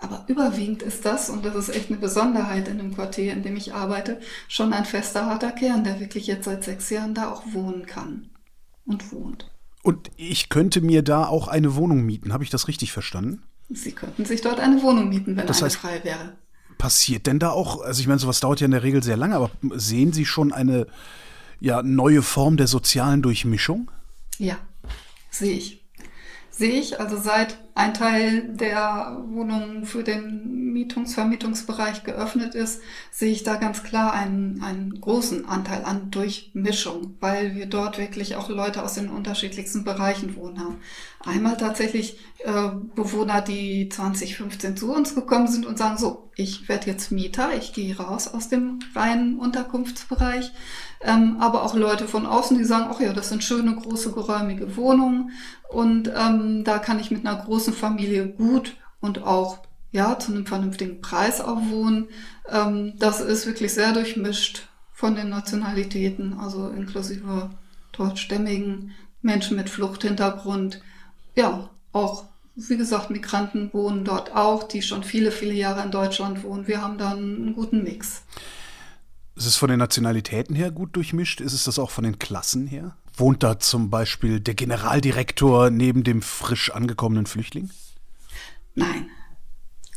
Aber 0.00 0.24
überwiegend 0.26 0.82
ist 0.82 1.04
das, 1.04 1.30
und 1.30 1.44
das 1.44 1.54
ist 1.54 1.68
echt 1.68 1.88
eine 1.88 1.98
Besonderheit 1.98 2.66
in 2.66 2.78
dem 2.78 2.94
Quartier, 2.94 3.32
in 3.32 3.42
dem 3.42 3.56
ich 3.56 3.72
arbeite, 3.72 4.20
schon 4.48 4.72
ein 4.72 4.84
fester, 4.84 5.26
harter 5.26 5.52
Kern, 5.52 5.84
der 5.84 6.00
wirklich 6.00 6.26
jetzt 6.26 6.46
seit 6.46 6.64
sechs 6.64 6.90
Jahren 6.90 7.14
da 7.14 7.30
auch 7.30 7.44
wohnen 7.52 7.86
kann 7.86 8.30
und 8.84 9.12
wohnt. 9.12 9.51
Und 9.82 10.10
ich 10.16 10.48
könnte 10.48 10.80
mir 10.80 11.02
da 11.02 11.26
auch 11.26 11.48
eine 11.48 11.74
Wohnung 11.74 12.02
mieten. 12.02 12.32
Habe 12.32 12.44
ich 12.44 12.50
das 12.50 12.68
richtig 12.68 12.92
verstanden? 12.92 13.42
Sie 13.68 13.92
könnten 13.92 14.24
sich 14.24 14.40
dort 14.40 14.60
eine 14.60 14.82
Wohnung 14.82 15.08
mieten, 15.08 15.36
wenn 15.36 15.46
das 15.46 15.62
heißt, 15.62 15.76
frei 15.76 16.04
wäre 16.04 16.36
passiert 16.82 17.28
denn 17.28 17.38
da 17.38 17.50
auch, 17.50 17.80
also 17.80 18.00
ich 18.00 18.08
meine, 18.08 18.18
sowas 18.18 18.40
dauert 18.40 18.58
ja 18.58 18.64
in 18.64 18.72
der 18.72 18.82
Regel 18.82 19.04
sehr 19.04 19.16
lange, 19.16 19.36
aber 19.36 19.52
sehen 19.76 20.12
Sie 20.12 20.26
schon 20.26 20.52
eine 20.52 20.88
ja, 21.60 21.80
neue 21.80 22.22
Form 22.22 22.56
der 22.56 22.66
sozialen 22.66 23.22
Durchmischung? 23.22 23.88
Ja, 24.38 24.56
sehe 25.30 25.52
ich. 25.52 25.84
Sehe 26.50 26.72
ich, 26.72 26.98
also 26.98 27.16
seit 27.16 27.56
ein 27.74 27.94
Teil 27.94 28.48
der 28.48 29.22
Wohnungen 29.28 29.86
für 29.86 30.02
den 30.02 30.72
Mietungs-Vermietungsbereich 30.72 32.04
geöffnet 32.04 32.54
ist, 32.54 32.82
sehe 33.10 33.32
ich 33.32 33.44
da 33.44 33.56
ganz 33.56 33.82
klar 33.82 34.12
einen, 34.12 34.62
einen 34.62 35.00
großen 35.00 35.48
Anteil 35.48 35.84
an 35.84 36.10
Durchmischung, 36.10 37.16
weil 37.20 37.54
wir 37.54 37.66
dort 37.66 37.98
wirklich 37.98 38.36
auch 38.36 38.48
Leute 38.48 38.82
aus 38.82 38.94
den 38.94 39.08
unterschiedlichsten 39.08 39.84
Bereichen 39.84 40.36
wohnen 40.36 40.60
haben. 40.60 40.80
Einmal 41.24 41.56
tatsächlich 41.56 42.18
äh, 42.38 42.70
Bewohner, 42.94 43.40
die 43.40 43.88
2015 43.88 44.76
zu 44.76 44.92
uns 44.92 45.14
gekommen 45.14 45.46
sind 45.46 45.66
und 45.66 45.78
sagen, 45.78 45.96
so, 45.96 46.30
ich 46.34 46.68
werde 46.68 46.86
jetzt 46.86 47.12
Mieter, 47.12 47.50
ich 47.56 47.72
gehe 47.72 47.96
raus 47.96 48.26
aus 48.26 48.48
dem 48.48 48.80
reinen 48.94 49.38
Unterkunftsbereich. 49.38 50.52
Ähm, 51.04 51.36
aber 51.40 51.62
auch 51.62 51.74
Leute 51.74 52.08
von 52.08 52.26
außen, 52.26 52.56
die 52.56 52.64
sagen, 52.64 52.86
ach 52.88 53.00
ja, 53.00 53.12
das 53.12 53.28
sind 53.28 53.44
schöne, 53.44 53.74
große, 53.74 54.12
geräumige 54.12 54.76
Wohnungen 54.76 55.32
und 55.68 56.10
ähm, 56.14 56.64
da 56.64 56.78
kann 56.78 57.00
ich 57.00 57.10
mit 57.10 57.26
einer 57.26 57.42
großen 57.42 57.61
Familie 57.70 58.26
gut 58.26 58.76
und 59.00 59.22
auch 59.22 59.58
ja 59.92 60.18
zu 60.18 60.32
einem 60.32 60.46
vernünftigen 60.46 61.00
Preis 61.00 61.40
auch 61.40 61.60
wohnen. 61.70 62.08
Ähm, 62.48 62.94
das 62.98 63.20
ist 63.20 63.46
wirklich 63.46 63.72
sehr 63.72 63.92
durchmischt 63.92 64.68
von 64.92 65.14
den 65.14 65.28
Nationalitäten, 65.28 66.38
also 66.38 66.68
inklusive 66.68 67.50
deutschstämmigen 67.92 68.92
Menschen 69.20 69.56
mit 69.56 69.70
Fluchthintergrund. 69.70 70.82
Ja, 71.36 71.70
auch 71.92 72.24
wie 72.54 72.76
gesagt, 72.76 73.10
Migranten 73.10 73.70
wohnen 73.72 74.04
dort 74.04 74.34
auch, 74.34 74.64
die 74.64 74.82
schon 74.82 75.04
viele, 75.04 75.30
viele 75.30 75.54
Jahre 75.54 75.82
in 75.82 75.90
Deutschland 75.90 76.42
wohnen. 76.42 76.66
Wir 76.66 76.82
haben 76.82 76.98
da 76.98 77.12
einen 77.12 77.54
guten 77.54 77.82
Mix. 77.82 78.22
Ist 79.34 79.46
es 79.46 79.56
von 79.56 79.70
den 79.70 79.78
Nationalitäten 79.78 80.54
her 80.54 80.70
gut 80.70 80.94
durchmischt? 80.94 81.40
Ist 81.40 81.54
es 81.54 81.64
das 81.64 81.78
auch 81.78 81.90
von 81.90 82.04
den 82.04 82.18
Klassen 82.18 82.66
her? 82.66 82.96
Wohnt 83.14 83.42
da 83.42 83.58
zum 83.58 83.90
Beispiel 83.90 84.40
der 84.40 84.54
Generaldirektor 84.54 85.70
neben 85.70 86.02
dem 86.02 86.22
frisch 86.22 86.70
angekommenen 86.70 87.26
Flüchtling? 87.26 87.70
Nein, 88.74 89.10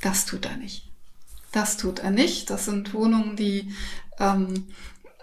das 0.01 0.25
tut 0.25 0.45
er 0.45 0.57
nicht. 0.57 0.91
Das 1.51 1.77
tut 1.77 1.99
er 1.99 2.11
nicht. 2.11 2.49
Das 2.49 2.65
sind 2.65 2.93
Wohnungen, 2.93 3.37
die 3.37 3.71
ähm, 4.19 4.65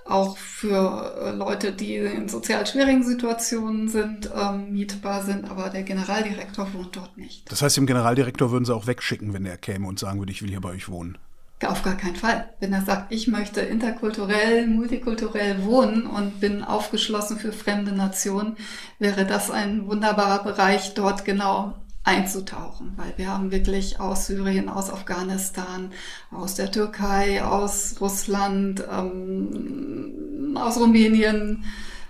auch 0.07 0.37
für 0.37 1.15
äh, 1.21 1.31
Leute, 1.31 1.73
die 1.73 1.97
in 1.97 2.29
sozial 2.29 2.67
schwierigen 2.67 3.05
Situationen 3.05 3.89
sind, 3.89 4.31
ähm, 4.35 4.73
mietbar 4.73 5.23
sind, 5.23 5.51
aber 5.51 5.71
der 5.71 5.83
Generaldirektor 5.83 6.73
wohnt 6.73 6.97
dort 6.97 7.17
nicht. 7.17 7.51
Das 7.51 7.63
heißt, 7.63 7.77
dem 7.77 7.87
Generaldirektor 7.87 8.51
würden 8.51 8.65
Sie 8.65 8.75
auch 8.75 8.87
wegschicken, 8.87 9.33
wenn 9.33 9.47
er 9.47 9.59
käme 9.59 9.87
und 9.87 9.99
sagen 9.99 10.19
würde, 10.19 10.33
ich 10.33 10.43
will 10.43 10.51
hier 10.51 10.61
bei 10.61 10.71
euch 10.71 10.89
wohnen. 10.89 11.19
Auf 11.65 11.83
gar 11.83 11.97
keinen 11.97 12.17
Fall. 12.17 12.49
Wenn 12.61 12.73
er 12.73 12.83
sagt, 12.83 13.13
ich 13.13 13.29
möchte 13.29 13.61
interkulturell, 13.61 14.67
multikulturell 14.67 15.65
wohnen 15.65 16.07
und 16.07 16.41
bin 16.41 16.65
aufgeschlossen 16.65 17.39
für 17.39 17.53
fremde 17.53 17.93
Nationen, 17.93 18.57
wäre 18.99 19.25
das 19.25 19.51
ein 19.51 19.87
wunderbarer 19.87 20.43
Bereich, 20.43 20.95
dort 20.95 21.25
genau 21.25 21.75
einzutauchen, 22.05 22.95
weil 22.97 23.13
wir 23.17 23.29
haben 23.29 23.53
wirklich 23.53 24.01
aus 24.01 24.27
Syrien, 24.27 24.69
aus 24.69 24.91
Afghanistan, 24.91 25.93
aus 26.33 26.55
der 26.55 26.71
Türkei, 26.73 27.45
aus 27.45 27.97
Russland, 28.01 28.83
ähm, 28.91 30.57
aus 30.61 30.79
Rumänien, 30.79 31.65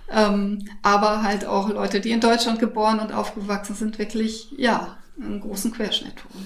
ähm, 0.09 0.67
aber 0.81 1.21
halt 1.21 1.45
auch 1.45 1.69
Leute, 1.69 1.99
die 1.99 2.11
in 2.11 2.21
Deutschland 2.21 2.59
geboren 2.59 2.99
und 2.99 3.13
aufgewachsen 3.13 3.75
sind, 3.75 3.99
wirklich, 3.99 4.51
ja, 4.57 4.97
einen 5.21 5.41
großen 5.41 5.71
Querschnitt 5.71 6.17
tun. 6.17 6.45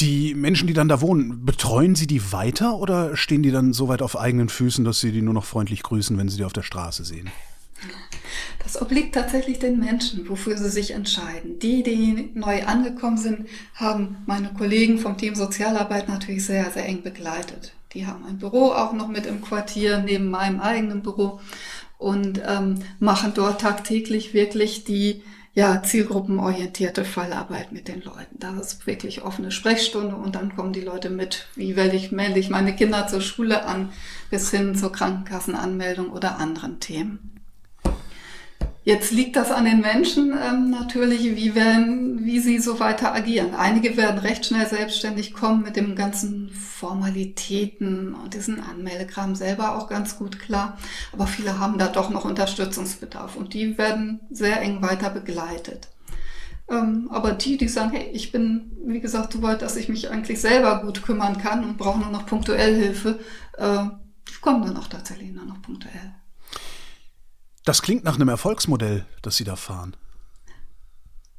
Die 0.00 0.34
Menschen, 0.34 0.66
die 0.66 0.72
dann 0.72 0.88
da 0.88 1.02
wohnen, 1.02 1.44
betreuen 1.44 1.94
Sie 1.94 2.06
die 2.06 2.32
weiter 2.32 2.78
oder 2.78 3.16
stehen 3.16 3.42
die 3.42 3.50
dann 3.50 3.74
so 3.74 3.88
weit 3.88 4.00
auf 4.00 4.18
eigenen 4.18 4.48
Füßen, 4.48 4.84
dass 4.84 5.00
Sie 5.00 5.12
die 5.12 5.20
nur 5.20 5.34
noch 5.34 5.44
freundlich 5.44 5.82
grüßen, 5.82 6.16
wenn 6.16 6.28
Sie 6.28 6.38
die 6.38 6.44
auf 6.44 6.54
der 6.54 6.62
Straße 6.62 7.04
sehen? 7.04 7.30
Das 8.62 8.80
obliegt 8.80 9.14
tatsächlich 9.14 9.58
den 9.58 9.78
Menschen, 9.80 10.28
wofür 10.28 10.56
sie 10.56 10.68
sich 10.68 10.92
entscheiden. 10.92 11.58
Die, 11.58 11.82
die 11.82 12.30
neu 12.34 12.64
angekommen 12.64 13.16
sind, 13.16 13.48
haben 13.74 14.18
meine 14.26 14.52
Kollegen 14.52 14.98
vom 14.98 15.16
Team 15.16 15.34
Sozialarbeit 15.34 16.08
natürlich 16.08 16.44
sehr, 16.44 16.70
sehr 16.70 16.86
eng 16.86 17.02
begleitet. 17.02 17.72
Die 17.94 18.06
haben 18.06 18.24
ein 18.26 18.38
Büro 18.38 18.72
auch 18.72 18.92
noch 18.92 19.08
mit 19.08 19.26
im 19.26 19.40
Quartier 19.40 19.98
neben 19.98 20.30
meinem 20.30 20.60
eigenen 20.60 21.02
Büro 21.02 21.40
und 21.98 22.40
ähm, 22.46 22.76
machen 23.00 23.32
dort 23.34 23.60
tagtäglich 23.60 24.34
wirklich 24.34 24.84
die 24.84 25.22
ja, 25.52 25.82
zielgruppenorientierte 25.82 27.04
Fallarbeit 27.04 27.72
mit 27.72 27.88
den 27.88 28.02
Leuten. 28.02 28.38
Da 28.38 28.58
ist 28.58 28.86
wirklich 28.86 29.22
offene 29.22 29.50
Sprechstunde 29.50 30.14
und 30.14 30.36
dann 30.36 30.54
kommen 30.54 30.72
die 30.72 30.80
Leute 30.80 31.10
mit, 31.10 31.48
wie 31.56 31.74
werde 31.74 31.96
ich, 31.96 32.12
melde 32.12 32.38
ich 32.38 32.50
meine 32.50 32.74
Kinder 32.74 33.08
zur 33.08 33.20
Schule 33.20 33.64
an, 33.64 33.92
bis 34.30 34.50
hin 34.50 34.76
zur 34.76 34.92
Krankenkassenanmeldung 34.92 36.10
oder 36.10 36.38
anderen 36.38 36.78
Themen. 36.78 37.39
Jetzt 38.82 39.12
liegt 39.12 39.36
das 39.36 39.50
an 39.50 39.66
den 39.66 39.80
Menschen 39.80 40.32
ähm, 40.32 40.70
natürlich, 40.70 41.36
wie, 41.36 41.54
werden, 41.54 42.24
wie 42.24 42.40
sie 42.40 42.58
so 42.58 42.80
weiter 42.80 43.14
agieren. 43.14 43.54
Einige 43.54 43.98
werden 43.98 44.18
recht 44.18 44.46
schnell 44.46 44.66
selbstständig 44.66 45.34
kommen 45.34 45.62
mit 45.62 45.76
dem 45.76 45.94
ganzen 45.94 46.48
Formalitäten 46.50 48.14
und 48.14 48.32
diesen 48.32 48.58
Anmeldekram 48.58 49.34
selber 49.34 49.76
auch 49.76 49.86
ganz 49.86 50.16
gut 50.16 50.38
klar. 50.38 50.78
Aber 51.12 51.26
viele 51.26 51.58
haben 51.58 51.76
da 51.76 51.88
doch 51.88 52.08
noch 52.08 52.24
Unterstützungsbedarf 52.24 53.36
und 53.36 53.52
die 53.52 53.76
werden 53.76 54.20
sehr 54.30 54.62
eng 54.62 54.80
weiter 54.80 55.10
begleitet. 55.10 55.88
Ähm, 56.70 57.08
aber 57.12 57.32
die, 57.32 57.58
die 57.58 57.68
sagen, 57.68 57.90
hey, 57.90 58.08
ich 58.14 58.32
bin, 58.32 58.72
wie 58.86 59.00
gesagt, 59.00 59.34
so 59.34 59.42
weit, 59.42 59.60
dass 59.60 59.76
ich 59.76 59.90
mich 59.90 60.10
eigentlich 60.10 60.40
selber 60.40 60.80
gut 60.82 61.02
kümmern 61.02 61.36
kann 61.36 61.64
und 61.64 61.76
brauche 61.76 61.98
nur 61.98 62.10
noch 62.10 62.24
punktuell 62.24 62.74
Hilfe, 62.74 63.18
äh, 63.58 63.84
die 64.26 64.40
kommen 64.40 64.62
dann 64.62 64.78
auch 64.78 64.88
tatsächlich 64.88 65.32
nur 65.32 65.44
noch 65.44 65.60
punktuell. 65.60 66.14
Das 67.64 67.82
klingt 67.82 68.04
nach 68.04 68.16
einem 68.16 68.28
Erfolgsmodell, 68.28 69.04
das 69.22 69.36
Sie 69.36 69.44
da 69.44 69.56
fahren. 69.56 69.96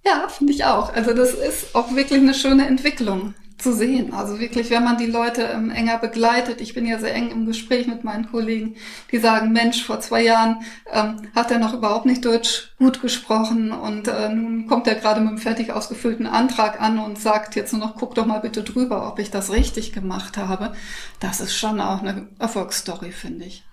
Ja, 0.03 0.27
finde 0.29 0.53
ich 0.53 0.65
auch. 0.65 0.93
Also 0.93 1.13
das 1.13 1.33
ist 1.33 1.75
auch 1.75 1.95
wirklich 1.95 2.19
eine 2.19 2.33
schöne 2.33 2.67
Entwicklung 2.67 3.35
zu 3.61 3.73
sehen. 3.73 4.13
Also 4.13 4.39
wirklich, 4.39 4.69
wenn 4.69 4.83
man 4.83 4.97
die 4.97 5.05
Leute 5.05 5.43
ähm, 5.43 5.69
enger 5.69 5.99
begleitet. 5.99 6.61
Ich 6.61 6.73
bin 6.73 6.85
ja 6.85 6.99
sehr 6.99 7.13
eng 7.13 7.29
im 7.29 7.45
Gespräch 7.45 7.87
mit 7.87 8.03
meinen 8.03 8.29
Kollegen, 8.29 8.75
die 9.11 9.19
sagen, 9.19 9.51
Mensch, 9.51 9.83
vor 9.83 9.99
zwei 9.99 10.23
Jahren 10.23 10.63
ähm, 10.91 11.29
hat 11.35 11.51
er 11.51 11.59
noch 11.59 11.73
überhaupt 11.73 12.05
nicht 12.05 12.25
Deutsch 12.25 12.73
gut 12.79 13.01
gesprochen 13.01 13.71
und 13.71 14.07
äh, 14.07 14.29
nun 14.29 14.67
kommt 14.67 14.87
er 14.87 14.95
gerade 14.95 15.21
mit 15.21 15.29
einem 15.29 15.37
fertig 15.37 15.71
ausgefüllten 15.71 16.27
Antrag 16.27 16.81
an 16.81 16.99
und 16.99 17.19
sagt 17.19 17.55
jetzt 17.55 17.73
nur 17.73 17.81
noch, 17.81 17.95
guck 17.95 18.15
doch 18.15 18.25
mal 18.25 18.39
bitte 18.39 18.63
drüber, 18.63 19.07
ob 19.07 19.19
ich 19.19 19.31
das 19.31 19.51
richtig 19.51 19.93
gemacht 19.93 20.37
habe. 20.37 20.73
Das 21.19 21.39
ist 21.39 21.55
schon 21.55 21.79
auch 21.79 22.01
eine 22.01 22.27
Erfolgsstory, 22.39 23.11
finde 23.11 23.45
ich. 23.45 23.63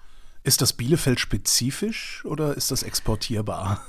Ist 0.45 0.63
das 0.63 0.73
Bielefeld 0.73 1.21
spezifisch 1.21 2.25
oder 2.25 2.57
ist 2.57 2.71
das 2.71 2.83
exportierbar? 2.83 3.83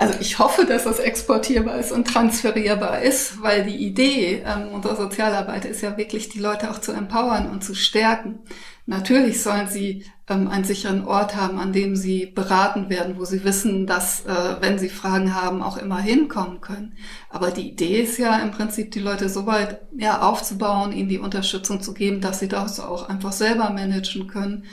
Also 0.00 0.18
ich 0.18 0.38
hoffe, 0.38 0.64
dass 0.64 0.84
das 0.84 0.98
exportierbar 0.98 1.78
ist 1.78 1.92
und 1.92 2.06
transferierbar 2.08 3.02
ist, 3.02 3.42
weil 3.42 3.64
die 3.64 3.76
Idee 3.76 4.42
ähm, 4.46 4.68
unserer 4.72 4.96
Sozialarbeit 4.96 5.66
ist 5.66 5.82
ja 5.82 5.98
wirklich, 5.98 6.30
die 6.30 6.38
Leute 6.38 6.70
auch 6.70 6.78
zu 6.78 6.92
empowern 6.92 7.50
und 7.50 7.62
zu 7.62 7.74
stärken. 7.74 8.38
Natürlich 8.86 9.42
sollen 9.42 9.68
sie 9.68 10.06
ähm, 10.26 10.48
einen 10.48 10.64
sicheren 10.64 11.04
Ort 11.04 11.36
haben, 11.36 11.58
an 11.58 11.74
dem 11.74 11.96
sie 11.96 12.24
beraten 12.24 12.88
werden, 12.88 13.18
wo 13.18 13.26
sie 13.26 13.44
wissen, 13.44 13.86
dass, 13.86 14.24
äh, 14.24 14.56
wenn 14.60 14.78
sie 14.78 14.88
Fragen 14.88 15.34
haben, 15.34 15.62
auch 15.62 15.76
immer 15.76 16.00
hinkommen 16.00 16.62
können. 16.62 16.94
Aber 17.28 17.50
die 17.50 17.68
Idee 17.68 18.00
ist 18.00 18.16
ja 18.16 18.38
im 18.38 18.52
Prinzip, 18.52 18.92
die 18.92 19.00
Leute 19.00 19.28
so 19.28 19.44
weit 19.44 19.82
ja, 19.98 20.22
aufzubauen, 20.22 20.92
ihnen 20.92 21.10
die 21.10 21.18
Unterstützung 21.18 21.82
zu 21.82 21.92
geben, 21.92 22.22
dass 22.22 22.38
sie 22.38 22.48
das 22.48 22.80
auch 22.80 23.10
einfach 23.10 23.32
selber 23.32 23.68
managen 23.68 24.28
können 24.28 24.64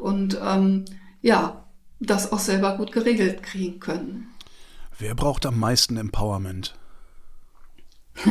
und 0.00 0.38
ähm, 0.42 0.84
ja, 1.22 1.64
das 2.00 2.32
auch 2.32 2.38
selber 2.38 2.76
gut 2.76 2.92
geregelt 2.92 3.42
kriegen 3.42 3.80
können. 3.80 4.28
Wer 4.98 5.14
braucht 5.14 5.44
am 5.46 5.58
meisten 5.58 5.96
Empowerment? 5.96 6.74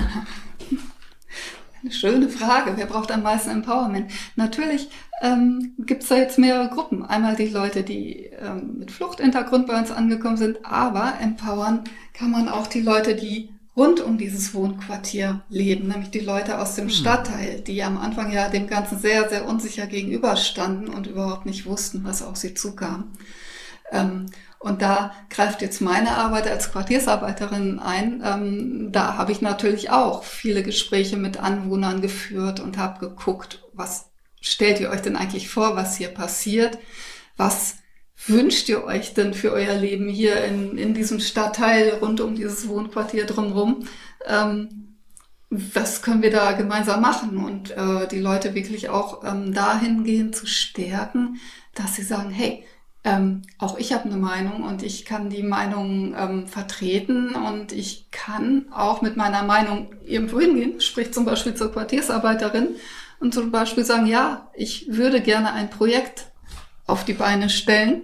Eine 1.81 1.91
schöne 1.91 2.29
Frage. 2.29 2.73
Wer 2.77 2.87
braucht 2.87 3.11
am 3.11 3.21
meisten 3.21 3.51
Empowerment? 3.51 4.11
Natürlich 4.35 4.89
ähm, 5.21 5.75
gibt 5.77 6.01
es 6.01 6.09
da 6.09 6.15
jetzt 6.15 6.39
mehrere 6.39 6.69
Gruppen. 6.69 7.05
Einmal 7.05 7.35
die 7.35 7.49
Leute, 7.49 7.83
die 7.83 8.31
ähm, 8.39 8.79
mit 8.79 8.89
Fluchthintergrund 8.89 9.67
bei 9.67 9.77
uns 9.77 9.91
angekommen 9.91 10.37
sind, 10.37 10.65
aber 10.65 11.13
empowern 11.21 11.83
kann 12.13 12.31
man 12.31 12.49
auch 12.49 12.65
die 12.65 12.81
Leute, 12.81 13.15
die 13.15 13.49
rund 13.75 13.99
um 13.99 14.17
dieses 14.17 14.53
Wohnquartier 14.53 15.41
leben, 15.49 15.87
nämlich 15.89 16.09
die 16.09 16.19
Leute 16.19 16.59
aus 16.59 16.75
dem 16.75 16.85
hm. 16.85 16.91
Stadtteil, 16.91 17.61
die 17.61 17.83
am 17.83 17.97
Anfang 17.97 18.31
ja 18.31 18.49
dem 18.49 18.67
Ganzen 18.67 18.99
sehr, 18.99 19.29
sehr 19.29 19.45
unsicher 19.45 19.87
gegenüberstanden 19.87 20.87
und 20.87 21.07
überhaupt 21.07 21.45
nicht 21.45 21.65
wussten, 21.65 22.03
was 22.03 22.21
auf 22.21 22.37
sie 22.37 22.53
zukam. 22.53 23.11
Ähm, 23.91 24.27
und 24.59 24.81
da 24.81 25.13
greift 25.29 25.61
jetzt 25.61 25.81
meine 25.81 26.17
Arbeit 26.17 26.47
als 26.47 26.71
Quartiersarbeiterin 26.71 27.79
ein. 27.79 28.23
Ähm, 28.25 28.91
da 28.91 29.15
habe 29.15 29.31
ich 29.31 29.41
natürlich 29.41 29.91
auch 29.91 30.23
viele 30.23 30.63
Gespräche 30.63 31.17
mit 31.17 31.37
Anwohnern 31.37 32.01
geführt 32.01 32.59
und 32.59 32.77
habe 32.77 32.99
geguckt, 32.99 33.63
was 33.73 34.09
stellt 34.41 34.79
ihr 34.79 34.89
euch 34.89 35.01
denn 35.01 35.17
eigentlich 35.17 35.49
vor, 35.49 35.75
was 35.75 35.95
hier 35.97 36.07
passiert? 36.07 36.79
Was 37.37 37.75
wünscht 38.27 38.69
ihr 38.69 38.83
euch 38.83 39.13
denn 39.13 39.33
für 39.33 39.51
euer 39.51 39.75
Leben 39.75 40.07
hier 40.07 40.43
in, 40.43 40.77
in 40.77 40.93
diesem 40.93 41.19
Stadtteil 41.19 41.97
rund 42.01 42.21
um 42.21 42.35
dieses 42.35 42.67
Wohnquartier 42.67 43.25
drumherum? 43.25 43.87
Ähm, 44.25 44.85
was 45.49 46.01
können 46.01 46.21
wir 46.21 46.31
da 46.31 46.53
gemeinsam 46.53 47.01
machen 47.01 47.37
und 47.37 47.71
äh, 47.71 48.07
die 48.07 48.19
Leute 48.19 48.55
wirklich 48.55 48.89
auch 48.89 49.23
ähm, 49.23 49.53
dahingehend 49.53 50.35
zu 50.35 50.47
stärken, 50.47 51.39
dass 51.75 51.95
sie 51.95 52.03
sagen, 52.03 52.31
hey, 52.31 52.65
ähm, 53.03 53.43
auch 53.59 53.77
ich 53.77 53.93
habe 53.93 54.05
eine 54.05 54.17
Meinung 54.17 54.63
und 54.63 54.81
ich 54.81 55.05
kann 55.05 55.29
die 55.29 55.43
Meinung 55.43 56.15
ähm, 56.17 56.47
vertreten 56.47 57.35
und 57.35 57.71
ich 57.71 58.09
kann 58.09 58.65
auch 58.71 59.03
mit 59.03 59.15
meiner 59.15 59.43
Meinung 59.43 59.93
irgendwo 60.03 60.39
hingehen, 60.39 60.81
sprich 60.81 61.13
zum 61.13 61.25
Beispiel 61.25 61.53
zur 61.53 61.71
Quartiersarbeiterin 61.71 62.69
und 63.19 63.33
zum 63.33 63.51
Beispiel 63.51 63.85
sagen, 63.85 64.07
ja, 64.07 64.49
ich 64.55 64.87
würde 64.89 65.21
gerne 65.21 65.53
ein 65.53 65.69
Projekt 65.69 66.31
auf 66.85 67.05
die 67.05 67.13
Beine 67.13 67.49
stellen 67.49 68.03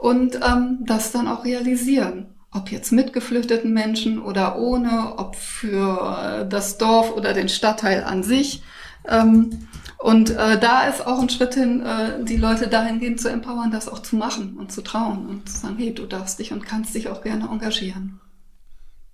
und 0.00 0.36
ähm, 0.36 0.78
das 0.80 1.12
dann 1.12 1.28
auch 1.28 1.44
realisieren. 1.44 2.26
Ob 2.52 2.70
jetzt 2.70 2.92
mit 2.92 3.12
geflüchteten 3.12 3.72
Menschen 3.72 4.20
oder 4.20 4.58
ohne, 4.58 5.14
ob 5.16 5.36
für 5.36 6.42
äh, 6.44 6.48
das 6.48 6.76
Dorf 6.76 7.12
oder 7.16 7.32
den 7.32 7.48
Stadtteil 7.48 8.04
an 8.04 8.22
sich. 8.22 8.62
Ähm, 9.08 9.68
und 9.98 10.30
äh, 10.30 10.58
da 10.58 10.88
ist 10.88 11.06
auch 11.06 11.20
ein 11.20 11.30
Schritt 11.30 11.54
hin, 11.54 11.80
äh, 11.80 12.24
die 12.24 12.36
Leute 12.36 12.68
dahingehend 12.68 13.20
zu 13.20 13.28
empowern, 13.28 13.70
das 13.70 13.88
auch 13.88 14.00
zu 14.00 14.16
machen 14.16 14.56
und 14.56 14.72
zu 14.72 14.82
trauen 14.82 15.26
und 15.26 15.48
zu 15.48 15.58
sagen, 15.58 15.76
hey, 15.78 15.94
du 15.94 16.06
darfst 16.06 16.38
dich 16.40 16.52
und 16.52 16.66
kannst 16.66 16.94
dich 16.94 17.08
auch 17.08 17.22
gerne 17.22 17.48
engagieren. 17.48 18.20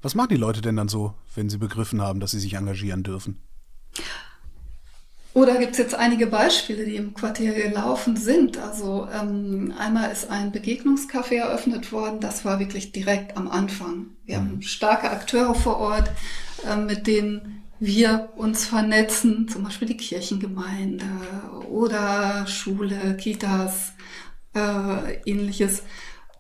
Was 0.01 0.15
machen 0.15 0.31
die 0.31 0.37
Leute 0.37 0.61
denn 0.61 0.77
dann 0.77 0.89
so, 0.89 1.15
wenn 1.35 1.51
sie 1.51 1.59
begriffen 1.59 2.01
haben, 2.01 2.21
dass 2.21 2.31
sie 2.31 2.41
sich 2.41 2.55
engagieren 2.55 3.03
dürfen? 3.03 3.41
Oder 5.39 5.57
gibt 5.59 5.73
es 5.73 5.79
jetzt 5.79 5.95
einige 5.95 6.27
Beispiele, 6.27 6.85
die 6.85 6.97
im 6.97 7.15
Quartier 7.15 7.55
gelaufen 7.55 8.17
sind? 8.17 8.59
Also 8.59 9.07
ähm, 9.15 9.73
einmal 9.79 10.11
ist 10.11 10.29
ein 10.29 10.51
Begegnungscafé 10.51 11.37
eröffnet 11.37 11.93
worden, 11.93 12.19
das 12.19 12.45
war 12.45 12.59
wirklich 12.59 12.91
direkt 12.91 13.37
am 13.37 13.47
Anfang. 13.47 14.07
Wir 14.25 14.41
mhm. 14.41 14.49
haben 14.49 14.63
starke 14.63 15.09
Akteure 15.09 15.55
vor 15.55 15.77
Ort, 15.77 16.11
äh, 16.69 16.75
mit 16.75 17.07
denen 17.07 17.63
wir 17.79 18.31
uns 18.35 18.67
vernetzen, 18.67 19.47
zum 19.47 19.63
Beispiel 19.63 19.87
die 19.87 19.97
Kirchengemeinde 19.97 21.07
oder 21.71 22.45
Schule, 22.49 23.17
Kitas, 23.17 23.93
äh, 24.57 25.21
ähnliches. 25.25 25.85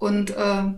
Und 0.00 0.30
äh, 0.30 0.72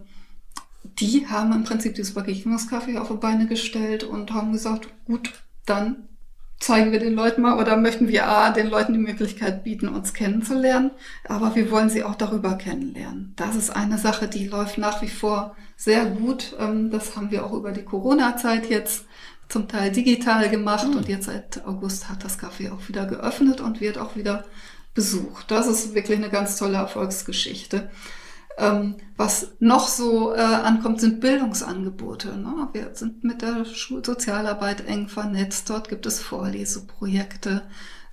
die 0.83 1.27
haben 1.27 1.55
im 1.55 1.65
Prinzip 1.65 1.95
dieses 1.95 2.15
Begegnungscafé 2.15 2.99
auf 2.99 3.09
die 3.09 3.15
Beine 3.15 3.47
gestellt 3.47 4.05
und 4.05 4.35
haben 4.35 4.53
gesagt, 4.53 4.89
gut, 5.07 5.33
dann 5.65 6.10
zeigen 6.61 6.93
wir 6.93 7.01
den 7.01 7.15
Leuten 7.15 7.41
mal 7.43 7.59
oder 7.59 7.77
möchten 7.77 8.07
wir 8.07 8.29
A, 8.29 8.51
den 8.51 8.69
Leuten 8.69 8.93
die 8.93 8.99
Möglichkeit 8.99 9.65
bieten, 9.65 9.89
uns 9.89 10.13
kennenzulernen, 10.13 10.91
aber 11.27 11.55
wir 11.57 11.71
wollen 11.71 11.89
sie 11.89 12.05
auch 12.05 12.15
darüber 12.15 12.57
kennenlernen. 12.57 13.33
Das 13.37 13.57
ist 13.57 13.71
eine 13.71 13.99
Sache, 13.99 14.29
die 14.29 14.47
läuft 14.47 14.77
nach 14.79 15.01
wie 15.01 15.09
vor 15.09 15.57
sehr 15.77 16.05
gut. 16.05 16.55
Ähm, 16.61 16.91
das 16.91 17.17
haben 17.17 17.31
wir 17.31 17.45
auch 17.47 17.55
über 17.55 17.73
die 17.73 17.85
Corona-Zeit 17.85 18.69
jetzt 18.69 19.07
zum 19.49 19.67
Teil 19.67 19.91
digital 19.91 20.49
gemacht 20.51 20.89
mhm. 20.89 20.99
und 20.99 21.09
jetzt 21.09 21.27
seit 21.27 21.67
August 21.67 22.09
hat 22.11 22.23
das 22.23 22.39
Café 22.39 22.71
auch 22.71 22.89
wieder 22.89 23.07
geöffnet 23.07 23.61
und 23.61 23.81
wird 23.81 23.99
auch 23.99 24.15
wieder 24.15 24.45
besucht. 24.95 25.51
Das 25.51 25.67
ist 25.67 25.95
wirklich 25.95 26.19
eine 26.19 26.29
ganz 26.29 26.57
tolle 26.57 26.77
Erfolgsgeschichte. 26.77 27.91
Ähm, 28.61 28.97
was 29.17 29.53
noch 29.59 29.89
so 29.89 30.35
äh, 30.35 30.41
ankommt, 30.41 31.01
sind 31.01 31.21
Bildungsangebote. 31.21 32.37
Ne? 32.37 32.69
Wir 32.73 32.91
sind 32.95 33.25
mit 33.25 33.43
der 33.43 33.65
Schulsozialarbeit 33.65 34.87
eng 34.87 35.09
vernetzt. 35.09 35.71
Dort 35.71 35.89
gibt 35.89 36.07
es 36.07 36.21
Vorleseprojekte, 36.21 37.63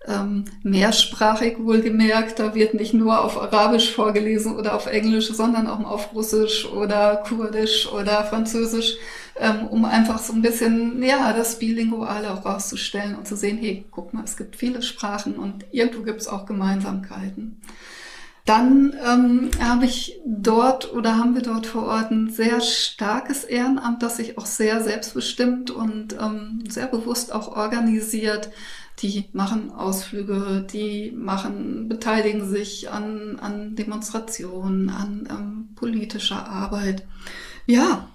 ähm, 0.05 0.45
mehrsprachig 0.63 1.59
wohlgemerkt. 1.59 2.39
Da 2.39 2.55
wird 2.55 2.73
nicht 2.73 2.93
nur 2.93 3.23
auf 3.23 3.41
Arabisch 3.41 3.93
vorgelesen 3.93 4.55
oder 4.55 4.75
auf 4.75 4.87
Englisch, 4.87 5.31
sondern 5.31 5.67
auch 5.67 5.83
auf 5.83 6.13
Russisch 6.13 6.65
oder 6.65 7.17
Kurdisch 7.17 7.91
oder 7.91 8.23
Französisch 8.23 8.97
ähm, 9.39 9.67
um 9.67 9.85
einfach 9.85 10.19
so 10.19 10.33
ein 10.33 10.41
bisschen, 10.41 11.01
ja, 11.03 11.33
das 11.33 11.59
Bilinguale 11.59 12.31
auch 12.31 12.45
rauszustellen 12.45 13.15
und 13.15 13.27
zu 13.27 13.35
sehen, 13.35 13.57
hey, 13.57 13.85
guck 13.91 14.13
mal, 14.13 14.23
es 14.23 14.37
gibt 14.37 14.55
viele 14.55 14.81
Sprachen 14.81 15.35
und 15.35 15.65
irgendwo 15.71 16.03
gibt 16.03 16.21
es 16.21 16.27
auch 16.27 16.45
Gemeinsamkeiten. 16.45 17.61
Dann 18.47 18.95
ähm, 19.05 19.49
habe 19.61 19.83
ich 19.83 20.21
dort 20.25 20.93
oder 20.93 21.17
haben 21.17 21.35
wir 21.35 21.41
dort 21.41 21.67
vor 21.67 21.83
Ort 21.83 22.11
ein 22.11 22.29
sehr 22.29 22.61
starkes 22.61 23.43
Ehrenamt, 23.43 24.01
das 24.01 24.15
sich 24.15 24.37
auch 24.37 24.45
sehr 24.45 24.81
selbstbestimmt 24.81 25.69
und 25.69 26.13
ähm, 26.13 26.63
sehr 26.69 26.87
bewusst 26.87 27.33
auch 27.33 27.57
organisiert. 27.57 28.49
Die 28.99 29.25
machen 29.33 29.71
Ausflüge, 29.71 30.65
die 30.71 31.11
machen, 31.11 31.89
beteiligen 31.89 32.47
sich 32.47 32.89
an, 32.89 33.37
an 33.41 33.75
Demonstrationen, 33.75 34.91
an 34.91 35.27
ähm, 35.29 35.75
politischer 35.75 36.47
Arbeit. 36.47 37.05
Ja, 37.65 38.07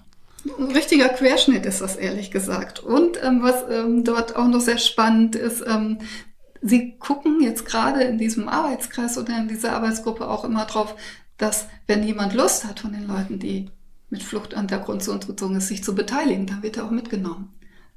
ein 0.57 0.71
richtiger 0.71 1.09
Querschnitt 1.09 1.67
ist 1.67 1.81
das 1.81 1.95
ehrlich 1.95 2.31
gesagt. 2.31 2.79
Und 2.79 3.23
ähm, 3.23 3.43
was 3.43 3.65
ähm, 3.69 4.03
dort 4.03 4.35
auch 4.35 4.47
noch 4.47 4.61
sehr 4.61 4.79
spannend 4.79 5.35
ist, 5.35 5.63
ähm, 5.67 5.99
Sie 6.65 6.97
gucken 6.97 7.41
jetzt 7.41 7.65
gerade 7.65 8.03
in 8.03 8.17
diesem 8.17 8.47
Arbeitskreis 8.47 9.17
oder 9.17 9.37
in 9.37 9.49
dieser 9.49 9.73
Arbeitsgruppe 9.73 10.29
auch 10.29 10.45
immer 10.45 10.63
drauf, 10.63 10.95
dass 11.37 11.67
wenn 11.87 12.03
jemand 12.03 12.33
Lust 12.33 12.63
hat 12.63 12.79
von 12.79 12.93
den 12.93 13.05
Leuten, 13.05 13.37
die 13.37 13.69
mit 14.09 14.23
Fluchtantergrund 14.23 15.03
zu 15.03 15.11
uns 15.11 15.27
gezogen 15.27 15.57
ist, 15.57 15.67
sich 15.67 15.83
zu 15.83 15.93
beteiligen, 15.93 16.47
dann 16.47 16.63
wird 16.63 16.77
er 16.77 16.85
auch 16.85 16.91
mitgenommen. 16.91 17.49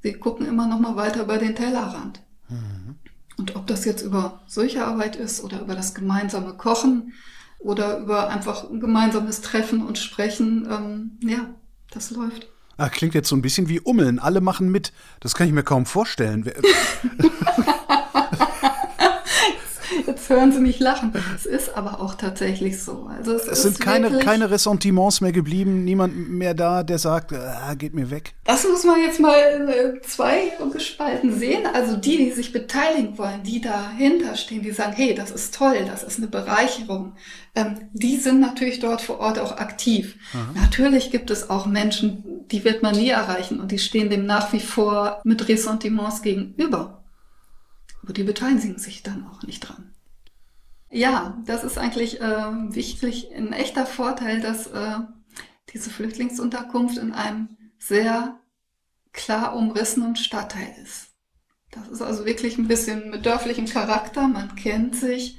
Sie 0.03 0.13
gucken 0.13 0.45
immer 0.45 0.67
noch 0.67 0.79
mal 0.79 0.97
weiter 0.97 1.23
über 1.23 1.37
den 1.37 1.55
Tellerrand. 1.55 2.21
Mhm. 2.49 2.95
Und 3.37 3.55
ob 3.55 3.67
das 3.67 3.85
jetzt 3.85 4.01
über 4.01 4.41
solche 4.47 4.85
Arbeit 4.85 5.15
ist 5.15 5.41
oder 5.41 5.61
über 5.61 5.75
das 5.75 5.93
gemeinsame 5.93 6.55
Kochen 6.55 7.13
oder 7.59 7.99
über 7.99 8.29
einfach 8.29 8.69
ein 8.69 8.81
gemeinsames 8.81 9.41
Treffen 9.41 9.85
und 9.85 9.97
Sprechen, 9.97 10.67
ähm, 10.69 11.11
ja, 11.21 11.49
das 11.91 12.11
läuft. 12.11 12.49
Ah, 12.75 12.89
klingt 12.89 13.13
jetzt 13.13 13.29
so 13.29 13.35
ein 13.35 13.41
bisschen 13.41 13.69
wie 13.69 13.79
Ummeln. 13.79 14.19
Alle 14.19 14.41
machen 14.41 14.69
mit. 14.69 14.91
Das 15.21 15.35
kann 15.35 15.47
ich 15.47 15.53
mir 15.53 15.63
kaum 15.63 15.85
vorstellen. 15.85 16.51
Jetzt 20.05 20.29
hören 20.29 20.51
Sie 20.51 20.59
mich 20.59 20.79
lachen. 20.79 21.13
Es 21.35 21.45
ist 21.45 21.75
aber 21.75 22.01
auch 22.01 22.15
tatsächlich 22.15 22.81
so. 22.81 23.09
Also 23.15 23.33
es, 23.33 23.47
es 23.47 23.63
sind 23.63 23.79
keine, 23.79 24.19
keine 24.19 24.49
Ressentiments 24.49 25.21
mehr 25.21 25.31
geblieben, 25.31 25.83
niemand 25.83 26.29
mehr 26.29 26.53
da, 26.53 26.83
der 26.83 26.99
sagt, 26.99 27.33
ah, 27.33 27.73
geht 27.75 27.93
mir 27.93 28.11
weg. 28.11 28.33
Das 28.43 28.67
muss 28.67 28.83
man 28.83 28.99
jetzt 29.01 29.19
mal 29.19 29.35
äh, 29.35 30.01
zwei 30.01 30.53
gespalten 30.71 31.37
sehen. 31.37 31.63
Also 31.73 31.97
die, 31.97 32.17
die 32.17 32.31
sich 32.31 32.53
beteiligen 32.53 33.17
wollen, 33.17 33.43
die 33.43 33.61
dahinter 33.61 34.35
stehen, 34.35 34.63
die 34.63 34.71
sagen, 34.71 34.93
hey, 34.93 35.15
das 35.15 35.31
ist 35.31 35.55
toll, 35.55 35.85
das 35.87 36.03
ist 36.03 36.17
eine 36.17 36.27
Bereicherung, 36.27 37.13
ähm, 37.55 37.89
die 37.93 38.17
sind 38.17 38.39
natürlich 38.39 38.79
dort 38.79 39.01
vor 39.01 39.19
Ort 39.19 39.39
auch 39.39 39.57
aktiv. 39.57 40.15
Aha. 40.33 40.53
Natürlich 40.61 41.11
gibt 41.11 41.31
es 41.31 41.49
auch 41.49 41.65
Menschen, 41.65 42.23
die 42.51 42.63
wird 42.63 42.83
man 42.83 42.95
nie 42.95 43.09
erreichen 43.09 43.59
und 43.59 43.71
die 43.71 43.79
stehen 43.79 44.09
dem 44.09 44.25
nach 44.25 44.53
wie 44.53 44.59
vor 44.59 45.21
mit 45.23 45.47
Ressentiments 45.47 46.21
gegenüber. 46.21 47.03
Aber 48.07 48.13
die 48.13 48.23
beteiligen 48.23 48.79
sich 48.79 49.03
dann 49.03 49.27
auch 49.27 49.43
nicht 49.43 49.59
dran. 49.59 49.93
Ja, 50.89 51.43
das 51.45 51.65
ist 51.65 51.77
eigentlich 51.77 52.21
äh, 52.21 52.73
wichtig, 52.73 53.35
ein 53.35 53.51
echter 53.51 53.85
Vorteil, 53.85 54.39
dass 54.39 54.67
äh, 54.67 54.99
diese 55.73 55.89
Flüchtlingsunterkunft 55.89 56.97
in 56.97 57.11
einem 57.11 57.57
sehr 57.77 58.39
klar 59.11 59.57
umrissenen 59.57 60.15
Stadtteil 60.15 60.73
ist. 60.81 61.09
Das 61.71 61.89
ist 61.89 62.01
also 62.01 62.23
wirklich 62.25 62.57
ein 62.57 62.69
bisschen 62.69 63.09
mit 63.09 63.25
dörflichem 63.25 63.65
Charakter, 63.65 64.29
man 64.29 64.55
kennt 64.55 64.95
sich, 64.95 65.37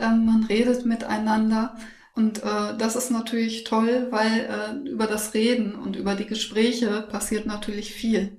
äh, 0.00 0.08
man 0.08 0.44
redet 0.44 0.86
miteinander. 0.86 1.76
Und 2.14 2.42
äh, 2.42 2.78
das 2.78 2.96
ist 2.96 3.10
natürlich 3.10 3.64
toll, 3.64 4.06
weil 4.10 4.48
äh, 4.48 4.88
über 4.88 5.06
das 5.06 5.34
Reden 5.34 5.74
und 5.74 5.96
über 5.96 6.14
die 6.14 6.24
Gespräche 6.24 7.02
passiert 7.02 7.44
natürlich 7.44 7.92
viel. 7.92 8.38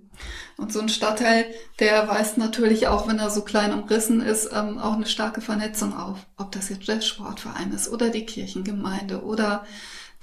Und 0.57 0.73
so 0.73 0.79
ein 0.79 0.89
Stadtteil, 0.89 1.45
der 1.79 2.07
weist 2.07 2.37
natürlich 2.37 2.87
auch, 2.87 3.07
wenn 3.07 3.19
er 3.19 3.29
so 3.29 3.41
klein 3.41 3.73
umrissen 3.73 4.21
ist, 4.21 4.49
ähm, 4.51 4.79
auch 4.79 4.93
eine 4.93 5.05
starke 5.05 5.39
Vernetzung 5.39 5.95
auf. 5.95 6.17
Ob 6.35 6.51
das 6.51 6.69
jetzt 6.69 6.87
der 6.87 7.01
Sportverein 7.01 7.71
ist 7.71 7.89
oder 7.89 8.09
die 8.09 8.25
Kirchengemeinde 8.25 9.23
oder 9.23 9.65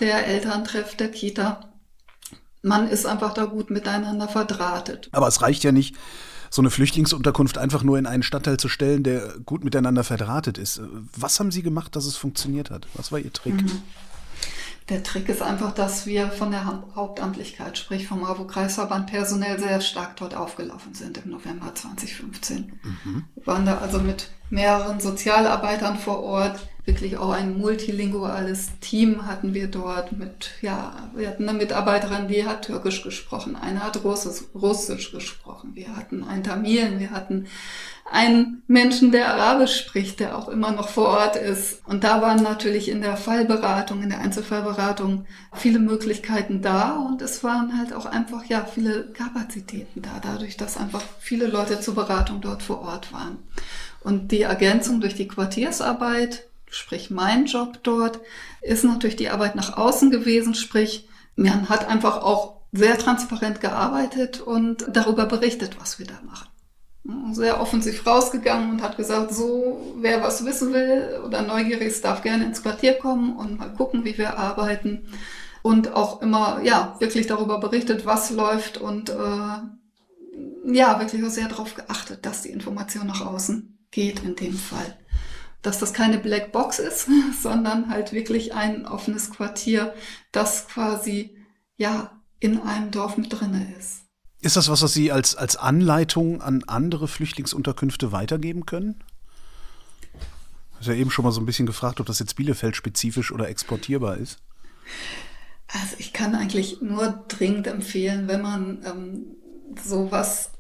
der 0.01 0.27
Elterntreff 0.27 0.97
der 0.97 1.11
Kita. 1.11 1.71
Man 2.63 2.89
ist 2.89 3.07
einfach 3.07 3.33
da 3.33 3.45
gut 3.45 3.71
miteinander 3.71 4.27
verdrahtet. 4.27 5.09
Aber 5.13 5.29
es 5.29 5.41
reicht 5.41 5.63
ja 5.63 5.71
nicht, 5.71 5.95
so 6.51 6.63
eine 6.63 6.71
Flüchtlingsunterkunft 6.71 7.59
einfach 7.59 7.83
nur 7.83 7.99
in 7.99 8.07
einen 8.07 8.23
Stadtteil 8.23 8.59
zu 8.59 8.69
stellen, 8.69 9.03
der 9.03 9.35
gut 9.45 9.65
miteinander 9.65 10.05
verdrahtet 10.05 10.57
ist. 10.57 10.81
Was 11.17 11.41
haben 11.41 11.51
Sie 11.51 11.63
gemacht, 11.63 11.97
dass 11.97 12.07
es 12.07 12.17
funktioniert 12.17 12.71
hat? 12.71 12.87
Was 12.95 13.11
war 13.11 13.19
Ihr 13.19 13.33
Trick? 13.33 13.55
Mhm. 13.55 13.83
Der 14.91 15.03
Trick 15.03 15.31
ist 15.31 15.41
einfach, 15.41 15.73
dass 15.73 16.05
wir 16.05 16.31
von 16.31 16.51
der 16.51 16.67
Hauptamtlichkeit, 16.95 17.79
sprich 17.79 18.07
vom 18.07 18.23
AWO-Kreisverband 18.23 19.11
personell 19.11 19.59
sehr 19.59 19.81
stark 19.81 20.17
dort 20.17 20.35
aufgelaufen 20.35 20.93
sind 20.93 21.17
im 21.25 21.31
November 21.31 21.75
2015. 21.75 22.79
Mhm. 22.83 23.25
Wir 23.35 23.47
waren 23.47 23.65
da 23.65 23.79
also 23.79 23.99
mit 24.01 24.31
mehreren 24.51 25.01
Sozialarbeitern 25.01 25.99
vor 25.99 26.23
Ort, 26.23 26.69
wirklich 26.85 27.17
auch 27.17 27.31
ein 27.31 27.59
multilinguales 27.59 28.79
Team 28.81 29.27
hatten 29.27 29.55
wir 29.55 29.69
dort 29.69 30.13
mit, 30.13 30.51
ja, 30.61 31.09
wir 31.15 31.29
hatten 31.29 31.49
eine 31.49 31.57
Mitarbeiterin, 31.57 32.29
die 32.29 32.45
hat 32.45 32.67
Türkisch 32.67 33.03
gesprochen, 33.03 33.57
eine 33.57 33.83
hat 33.83 34.05
Russisch, 34.05 34.45
Russisch 34.55 35.11
gesprochen, 35.11 35.71
wir 35.75 35.97
hatten 35.97 36.25
einen 36.25 36.45
Tamilen, 36.45 37.01
wir 37.01 37.11
hatten 37.11 37.47
einen 38.11 38.63
Menschen, 38.67 39.13
der 39.13 39.33
Arabisch 39.33 39.79
spricht, 39.79 40.21
der 40.21 40.37
auch 40.37 40.49
immer 40.49 40.73
noch 40.73 40.91
vor 40.91 41.09
Ort 41.09 41.37
ist. 41.37 41.81
Und 41.87 42.05
da 42.05 42.21
waren 42.21 42.43
natürlich 42.43 42.91
in 42.91 43.01
der 43.01 43.17
Fallberatung, 43.17 44.03
in 44.03 44.11
der 44.11 44.21
Einzelfallberatung 44.21 45.25
viele 45.55 45.79
Möglichkeiten 45.79 46.61
da 46.61 46.97
und 46.97 47.23
es 47.23 47.43
waren 47.43 47.79
halt 47.79 47.95
auch 47.95 48.05
einfach, 48.05 48.45
ja, 48.45 48.67
viele 48.67 49.11
Kapazitäten 49.13 50.03
da, 50.03 50.21
dadurch, 50.23 50.59
dass 50.59 50.77
einfach 50.77 51.03
viele 51.19 51.47
Leute 51.47 51.81
zur 51.81 51.95
Beratung 51.95 52.43
dort 52.43 52.63
vor 52.63 52.83
Ort 52.83 53.11
waren. 53.15 53.39
Und 54.01 54.33
die 54.33 54.43
Ergänzung 54.43 55.01
durch 55.01 55.15
die 55.15 55.29
Quartiersarbeit, 55.29 56.47
Sprich, 56.75 57.11
mein 57.11 57.47
Job 57.47 57.79
dort 57.83 58.21
ist 58.61 58.85
natürlich 58.85 59.17
die 59.17 59.31
Arbeit 59.31 59.55
nach 59.55 59.77
außen 59.77 60.11
gewesen, 60.11 60.55
sprich, 60.55 61.09
man 61.37 61.69
hat 61.69 61.89
einfach 61.89 62.23
auch 62.23 62.63
sehr 62.73 62.99
transparent 62.99 63.61
gearbeitet 63.61 64.41
und 64.41 64.85
darüber 64.89 65.27
berichtet, 65.27 65.81
was 65.81 65.99
wir 65.99 66.07
da 66.07 66.21
machen. 66.27 66.49
Sehr 67.33 67.61
offensiv 67.61 68.07
rausgegangen 68.07 68.71
und 68.71 68.83
hat 68.83 68.97
gesagt, 68.97 69.33
so, 69.33 69.95
wer 70.01 70.23
was 70.23 70.45
wissen 70.45 70.73
will 70.73 71.21
oder 71.25 71.43
neugierig 71.43 71.89
ist, 71.89 72.05
darf 72.05 72.23
gerne 72.23 72.45
ins 72.45 72.63
Quartier 72.63 72.95
kommen 72.95 73.37
und 73.37 73.59
mal 73.59 73.73
gucken, 73.75 74.05
wie 74.05 74.17
wir 74.17 74.39
arbeiten. 74.39 75.07
Und 75.63 75.93
auch 75.95 76.23
immer, 76.23 76.61
ja, 76.63 76.97
wirklich 76.99 77.27
darüber 77.27 77.61
berichtet, 77.61 78.07
was 78.07 78.31
läuft 78.31 78.79
und 78.79 79.11
äh, 79.11 80.73
ja, 80.73 80.99
wirklich 80.99 81.23
auch 81.25 81.31
sehr 81.31 81.49
darauf 81.49 81.75
geachtet, 81.75 82.27
dass 82.27 82.43
die 82.43 82.51
Information 82.51 83.07
nach 83.07 83.25
außen 83.25 83.87
geht 83.91 84.25
in 84.25 84.35
dem 84.35 84.55
Fall. 84.55 84.97
Dass 85.65 85.81
das 85.81 85.93
keine 85.93 86.19
Black 86.19 86.53
Box 86.53 86.79
ist, 86.79 87.09
sondern 87.43 87.91
halt 87.91 88.13
wirklich 88.13 88.55
ein 88.55 88.87
offenes 88.87 89.31
Quartier, 89.31 89.93
das 90.31 90.69
quasi, 90.69 91.37
ja, 91.77 92.23
in 92.39 92.61
einem 92.61 92.93
Dorf 92.93 93.17
mit 93.17 93.33
drinne 93.33 93.75
ist. 93.77 94.03
Ist 94.41 94.57
das 94.57 94.69
was, 94.69 94.83
was 94.83 94.93
Sie 94.93 95.11
als, 95.11 95.35
als 95.35 95.57
Anleitung 95.57 96.43
an 96.43 96.63
andere 96.67 97.09
Flüchtlingsunterkünfte 97.09 98.13
weitergeben 98.13 98.67
können? 98.67 99.03
Ich 100.81 100.87
habe 100.87 100.97
ja 100.97 101.01
eben 101.01 101.11
schon 101.11 101.25
mal 101.25 101.33
so 101.33 101.41
ein 101.41 101.47
bisschen 101.47 101.65
gefragt, 101.65 101.99
ob 101.99 102.07
das 102.07 102.19
jetzt 102.19 102.37
Bielefeld 102.37 102.77
spezifisch 102.77 103.33
oder 103.33 103.49
exportierbar 103.49 104.19
ist. 104.19 104.39
Also 105.73 105.97
ich 105.99 106.13
kann 106.13 106.35
eigentlich 106.35 106.83
nur 106.83 107.25
dringend 107.27 107.67
empfehlen, 107.67 108.29
wenn 108.29 108.43
man 108.43 108.85
ähm, 108.85 109.37
sowas 109.83 110.51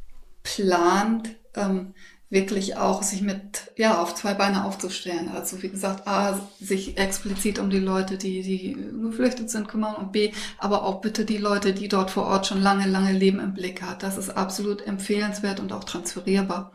plant, 0.42 1.36
ähm, 1.54 1.94
wirklich 2.34 2.76
auch 2.76 3.02
sich 3.02 3.22
mit, 3.22 3.72
ja, 3.76 4.02
auf 4.02 4.14
zwei 4.14 4.34
Beine 4.34 4.64
aufzustellen. 4.64 5.30
Also 5.30 5.62
wie 5.62 5.70
gesagt, 5.70 6.06
A, 6.06 6.38
sich 6.60 6.98
explizit 6.98 7.58
um 7.58 7.70
die 7.70 7.78
Leute, 7.78 8.18
die, 8.18 8.42
die 8.42 8.76
geflüchtet 9.00 9.48
sind, 9.48 9.68
kümmern 9.68 9.94
und 9.94 10.12
B, 10.12 10.32
aber 10.58 10.82
auch 10.82 11.00
bitte 11.00 11.24
die 11.24 11.38
Leute, 11.38 11.72
die 11.72 11.88
dort 11.88 12.10
vor 12.10 12.26
Ort 12.26 12.46
schon 12.46 12.60
lange, 12.60 12.86
lange 12.86 13.12
leben 13.12 13.40
im 13.40 13.54
Blick 13.54 13.80
hat. 13.80 14.02
Das 14.02 14.18
ist 14.18 14.30
absolut 14.30 14.86
empfehlenswert 14.86 15.60
und 15.60 15.72
auch 15.72 15.84
transferierbar. 15.84 16.72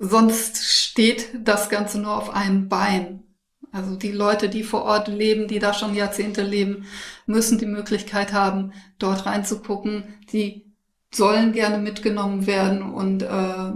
Sonst 0.00 0.64
steht 0.64 1.28
das 1.42 1.70
Ganze 1.70 2.00
nur 2.00 2.16
auf 2.16 2.30
einem 2.30 2.68
Bein. 2.68 3.22
Also 3.70 3.94
die 3.94 4.12
Leute, 4.12 4.48
die 4.48 4.64
vor 4.64 4.82
Ort 4.82 5.08
leben, 5.08 5.46
die 5.46 5.60
da 5.60 5.74
schon 5.74 5.94
Jahrzehnte 5.94 6.42
leben, 6.42 6.86
müssen 7.26 7.58
die 7.58 7.66
Möglichkeit 7.66 8.32
haben, 8.32 8.72
dort 8.98 9.26
reinzugucken. 9.26 10.04
Die 10.32 10.67
sollen 11.10 11.52
gerne 11.52 11.78
mitgenommen 11.78 12.46
werden 12.46 12.82
und 12.82 13.22
äh, 13.22 13.72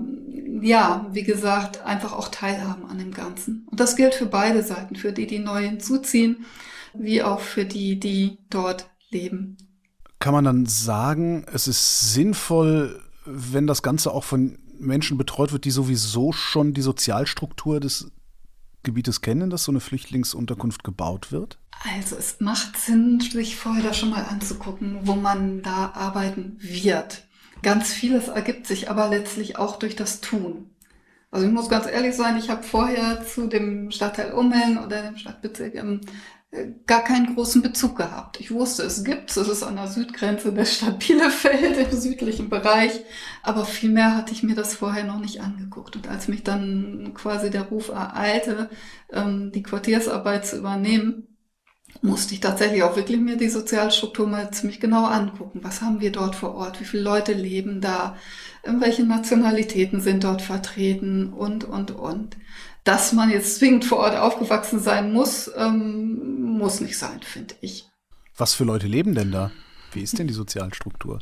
ja, 0.60 1.06
wie 1.10 1.22
gesagt, 1.22 1.84
einfach 1.84 2.12
auch 2.12 2.28
teilhaben 2.28 2.86
an 2.86 2.98
dem 2.98 3.12
Ganzen. 3.12 3.66
Und 3.70 3.80
das 3.80 3.96
gilt 3.96 4.14
für 4.14 4.26
beide 4.26 4.62
Seiten, 4.62 4.96
für 4.96 5.12
die, 5.12 5.26
die 5.26 5.38
neu 5.38 5.62
hinzuziehen, 5.62 6.44
wie 6.94 7.22
auch 7.22 7.40
für 7.40 7.64
die, 7.64 7.98
die 7.98 8.38
dort 8.50 8.88
leben. 9.10 9.56
Kann 10.18 10.34
man 10.34 10.44
dann 10.44 10.66
sagen, 10.66 11.44
es 11.52 11.66
ist 11.66 12.12
sinnvoll, 12.12 13.00
wenn 13.24 13.66
das 13.66 13.82
Ganze 13.82 14.12
auch 14.12 14.24
von 14.24 14.58
Menschen 14.78 15.18
betreut 15.18 15.52
wird, 15.52 15.64
die 15.64 15.70
sowieso 15.70 16.32
schon 16.32 16.74
die 16.74 16.82
Sozialstruktur 16.82 17.80
des 17.80 18.10
Gebietes 18.82 19.20
kennen, 19.20 19.50
dass 19.50 19.64
so 19.64 19.72
eine 19.72 19.80
Flüchtlingsunterkunft 19.80 20.84
gebaut 20.84 21.32
wird? 21.32 21.58
Also 21.96 22.16
es 22.16 22.40
macht 22.40 22.76
Sinn, 22.76 23.20
sich 23.20 23.56
vorher 23.56 23.82
da 23.82 23.92
schon 23.92 24.10
mal 24.10 24.24
anzugucken, 24.24 25.00
wo 25.02 25.14
man 25.14 25.62
da 25.62 25.92
arbeiten 25.94 26.56
wird. 26.60 27.24
Ganz 27.62 27.92
vieles 27.92 28.28
ergibt 28.28 28.66
sich 28.66 28.90
aber 28.90 29.08
letztlich 29.08 29.58
auch 29.58 29.78
durch 29.78 29.96
das 29.96 30.20
Tun. 30.20 30.70
Also 31.30 31.46
ich 31.46 31.52
muss 31.52 31.70
ganz 31.70 31.86
ehrlich 31.86 32.14
sein, 32.14 32.36
ich 32.36 32.50
habe 32.50 32.62
vorher 32.62 33.24
zu 33.24 33.46
dem 33.46 33.90
Stadtteil 33.90 34.32
Ummeln 34.32 34.78
oder 34.78 35.02
dem 35.02 35.16
Stadtbezirk 35.16 35.74
ähm, 35.76 36.02
gar 36.86 37.02
keinen 37.02 37.34
großen 37.34 37.62
Bezug 37.62 37.96
gehabt. 37.96 38.38
Ich 38.38 38.50
wusste, 38.50 38.82
es 38.82 39.04
gibt 39.04 39.30
es, 39.30 39.36
ist 39.38 39.62
an 39.62 39.76
der 39.76 39.88
Südgrenze 39.88 40.52
der 40.52 40.66
Stadt 40.66 40.98
Bielefeld 40.98 41.78
im 41.92 41.98
südlichen 41.98 42.50
Bereich, 42.50 42.92
aber 43.42 43.64
vielmehr 43.64 44.16
hatte 44.16 44.32
ich 44.32 44.42
mir 44.42 44.54
das 44.54 44.74
vorher 44.74 45.04
noch 45.04 45.18
nicht 45.18 45.40
angeguckt. 45.40 45.96
Und 45.96 46.08
als 46.08 46.28
mich 46.28 46.42
dann 46.44 47.12
quasi 47.14 47.50
der 47.50 47.62
Ruf 47.68 47.88
ereilte, 47.88 48.68
ähm, 49.10 49.50
die 49.52 49.62
Quartiersarbeit 49.62 50.46
zu 50.46 50.58
übernehmen, 50.58 51.28
musste 52.02 52.34
ich 52.34 52.40
tatsächlich 52.40 52.82
auch 52.82 52.96
wirklich 52.96 53.20
mir 53.20 53.36
die 53.36 53.48
Sozialstruktur 53.48 54.26
mal 54.26 54.50
ziemlich 54.52 54.80
genau 54.80 55.04
angucken. 55.06 55.60
Was 55.62 55.82
haben 55.82 56.00
wir 56.00 56.10
dort 56.12 56.34
vor 56.34 56.54
Ort? 56.54 56.80
Wie 56.80 56.84
viele 56.84 57.02
Leute 57.02 57.32
leben 57.32 57.80
da? 57.80 58.16
Welche 58.64 59.04
Nationalitäten 59.04 60.00
sind 60.00 60.24
dort 60.24 60.42
vertreten? 60.42 61.32
Und, 61.32 61.64
und, 61.64 61.90
und. 61.92 62.36
Dass 62.84 63.12
man 63.12 63.30
jetzt 63.30 63.56
zwingend 63.56 63.84
vor 63.84 63.98
Ort 63.98 64.16
aufgewachsen 64.16 64.80
sein 64.80 65.12
muss, 65.12 65.50
ähm, 65.56 66.58
muss 66.58 66.80
nicht 66.80 66.98
sein, 66.98 67.20
finde 67.22 67.54
ich. 67.60 67.88
Was 68.36 68.54
für 68.54 68.64
Leute 68.64 68.86
leben 68.86 69.14
denn 69.14 69.30
da? 69.30 69.52
Wie 69.92 70.02
ist 70.02 70.18
denn 70.18 70.26
die 70.26 70.34
Sozialstruktur? 70.34 71.20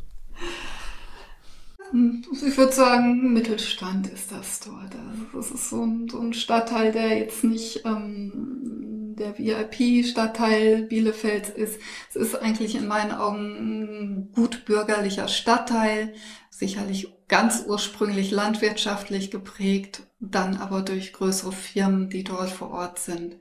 Ich 1.93 2.57
würde 2.57 2.71
sagen, 2.71 3.33
Mittelstand 3.33 4.07
ist 4.07 4.31
das 4.31 4.61
dort. 4.61 4.95
Also 4.95 5.25
das 5.33 5.51
ist 5.51 5.69
so 5.69 5.83
ein, 5.85 6.07
so 6.09 6.19
ein 6.19 6.33
Stadtteil, 6.33 6.93
der 6.93 7.17
jetzt 7.17 7.43
nicht 7.43 7.83
ähm, 7.85 9.13
der 9.17 9.37
VIP-Stadtteil 9.37 10.83
Bielefelds 10.83 11.49
ist. 11.49 11.79
Es 12.09 12.15
ist 12.15 12.35
eigentlich 12.35 12.75
in 12.75 12.87
meinen 12.87 13.11
Augen 13.11 13.39
ein 13.39 14.31
gut 14.33 14.63
bürgerlicher 14.63 15.27
Stadtteil, 15.27 16.13
sicherlich 16.49 17.09
ganz 17.31 17.63
ursprünglich 17.65 18.29
landwirtschaftlich 18.29 19.31
geprägt, 19.31 20.03
dann 20.19 20.57
aber 20.57 20.81
durch 20.81 21.13
größere 21.13 21.53
Firmen, 21.53 22.09
die 22.09 22.25
dort 22.25 22.49
vor 22.49 22.71
Ort 22.71 22.99
sind, 22.99 23.37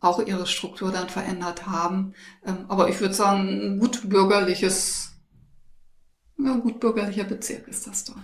auch 0.00 0.24
ihre 0.24 0.46
Struktur 0.46 0.92
dann 0.92 1.08
verändert 1.08 1.66
haben. 1.66 2.14
Ähm, 2.46 2.66
aber 2.68 2.88
ich 2.88 3.00
würde 3.00 3.14
sagen, 3.14 3.48
ein 3.48 3.78
gut 3.80 4.08
bürgerliches, 4.08 5.14
ja, 6.38 6.54
gut 6.54 6.78
bürgerlicher 6.78 7.24
Bezirk 7.24 7.66
ist 7.66 7.88
das 7.88 8.04
dort. 8.04 8.22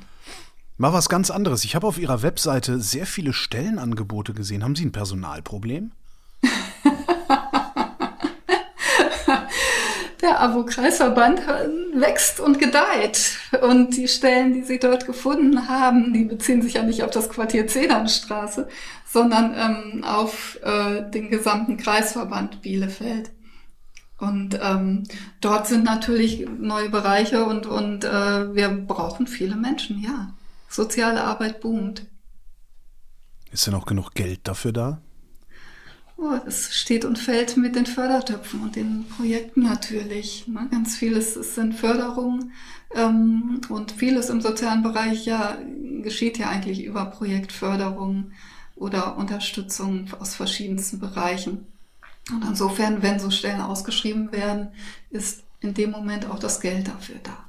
Mal 0.76 0.92
was 0.92 1.08
ganz 1.08 1.32
anderes. 1.32 1.64
Ich 1.64 1.74
habe 1.74 1.88
auf 1.88 1.98
Ihrer 1.98 2.22
Webseite 2.22 2.80
sehr 2.80 3.04
viele 3.04 3.32
Stellenangebote 3.32 4.34
gesehen. 4.34 4.62
Haben 4.62 4.76
Sie 4.76 4.86
ein 4.86 4.92
Personalproblem? 4.92 5.90
Der 10.20 10.40
AWO-Kreisverband 10.40 11.40
wächst 11.94 12.40
und 12.40 12.58
gedeiht. 12.58 13.38
Und 13.62 13.96
die 13.96 14.08
Stellen, 14.08 14.52
die 14.52 14.62
sie 14.62 14.78
dort 14.78 15.06
gefunden 15.06 15.68
haben, 15.68 16.12
die 16.12 16.24
beziehen 16.24 16.62
sich 16.62 16.74
ja 16.74 16.82
nicht 16.82 17.02
auf 17.02 17.10
das 17.10 17.28
Quartier 17.28 17.66
Zedernstraße, 17.66 18.68
sondern 19.06 19.54
ähm, 19.56 20.04
auf 20.04 20.58
äh, 20.62 21.08
den 21.10 21.30
gesamten 21.30 21.76
Kreisverband 21.76 22.62
Bielefeld. 22.62 23.30
Und 24.18 24.58
ähm, 24.60 25.04
dort 25.40 25.68
sind 25.68 25.84
natürlich 25.84 26.46
neue 26.58 26.90
Bereiche 26.90 27.44
und, 27.44 27.66
und 27.66 28.04
äh, 28.04 28.54
wir 28.54 28.68
brauchen 28.68 29.26
viele 29.26 29.54
Menschen, 29.54 30.02
ja. 30.02 30.34
Soziale 30.68 31.22
Arbeit 31.22 31.60
boomt. 31.60 32.04
Ist 33.50 33.66
denn 33.66 33.74
auch 33.74 33.86
genug 33.86 34.12
Geld 34.14 34.40
dafür 34.44 34.72
da? 34.72 35.00
Oh, 36.20 36.36
das 36.44 36.74
steht 36.74 37.04
und 37.04 37.16
fällt 37.16 37.56
mit 37.56 37.76
den 37.76 37.86
Fördertöpfen 37.86 38.60
und 38.60 38.74
den 38.74 39.04
Projekten 39.04 39.62
natürlich. 39.62 40.48
Ne? 40.48 40.66
Ganz 40.68 40.96
vieles 40.96 41.34
sind 41.34 41.74
Förderungen 41.74 42.52
ähm, 42.92 43.60
und 43.68 43.92
vieles 43.92 44.28
im 44.28 44.40
sozialen 44.40 44.82
Bereich 44.82 45.26
ja 45.26 45.56
geschieht 46.02 46.36
ja 46.38 46.48
eigentlich 46.48 46.82
über 46.84 47.04
Projektförderung 47.06 48.32
oder 48.74 49.16
Unterstützung 49.16 50.06
aus 50.18 50.34
verschiedensten 50.34 50.98
Bereichen. 50.98 51.68
Und 52.32 52.44
insofern, 52.44 53.00
wenn 53.00 53.20
so 53.20 53.30
Stellen 53.30 53.60
ausgeschrieben 53.60 54.32
werden, 54.32 54.70
ist 55.10 55.44
in 55.60 55.74
dem 55.74 55.92
Moment 55.92 56.28
auch 56.28 56.40
das 56.40 56.60
Geld 56.60 56.88
dafür 56.88 57.16
da. 57.22 57.47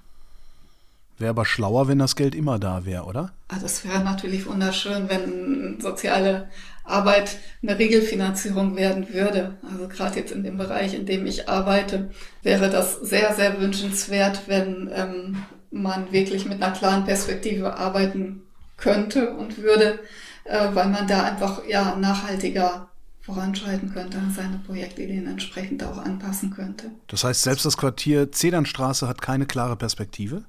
Wäre 1.20 1.32
aber 1.32 1.46
schlauer, 1.46 1.88
wenn 1.88 2.00
das 2.00 2.16
Geld 2.16 2.34
immer 2.34 2.60
da 2.60 2.86
wäre, 2.86 3.04
oder? 3.04 3.34
Also 3.50 3.66
es 3.66 3.84
wäre 3.84 4.04
natürlich 4.04 4.46
wunderschön, 4.46 5.10
wenn 5.10 5.80
soziale 5.82 6.50
Arbeit 6.86 7.38
eine 7.62 7.78
Regelfinanzierung 7.78 8.76
werden 8.76 9.14
würde. 9.14 9.58
Also 9.70 9.88
gerade 9.88 10.20
jetzt 10.20 10.32
in 10.32 10.44
dem 10.44 10.58
Bereich, 10.58 10.94
in 10.94 11.06
dem 11.06 11.26
ich 11.26 11.50
arbeite, 11.50 12.10
wäre 12.42 12.70
das 12.70 12.96
sehr, 13.02 13.34
sehr 13.36 13.60
wünschenswert, 13.60 14.44
wenn 14.48 14.90
ähm, 14.94 15.44
man 15.72 16.12
wirklich 16.12 16.46
mit 16.46 16.64
einer 16.64 16.74
klaren 16.74 17.04
Perspektive 17.04 17.76
arbeiten 17.78 18.42
könnte 18.78 19.32
und 19.32 19.58
würde, 19.58 20.00
äh, 20.46 20.70
weil 20.74 20.88
man 20.88 21.06
da 21.08 21.24
einfach 21.24 21.62
ja 21.68 21.96
nachhaltiger 21.98 22.88
voranschreiten 23.22 23.94
könnte, 23.94 24.18
seine 24.36 24.60
Projektideen 24.66 25.28
entsprechend 25.28 25.84
auch 25.84 25.98
anpassen 25.98 26.52
könnte. 26.52 26.92
Das 27.08 27.24
heißt, 27.24 27.44
selbst 27.44 27.66
das 27.66 27.78
Quartier 27.78 28.32
Zedernstraße 28.32 29.08
hat 29.08 29.22
keine 29.22 29.46
klare 29.46 29.76
Perspektive? 29.76 30.46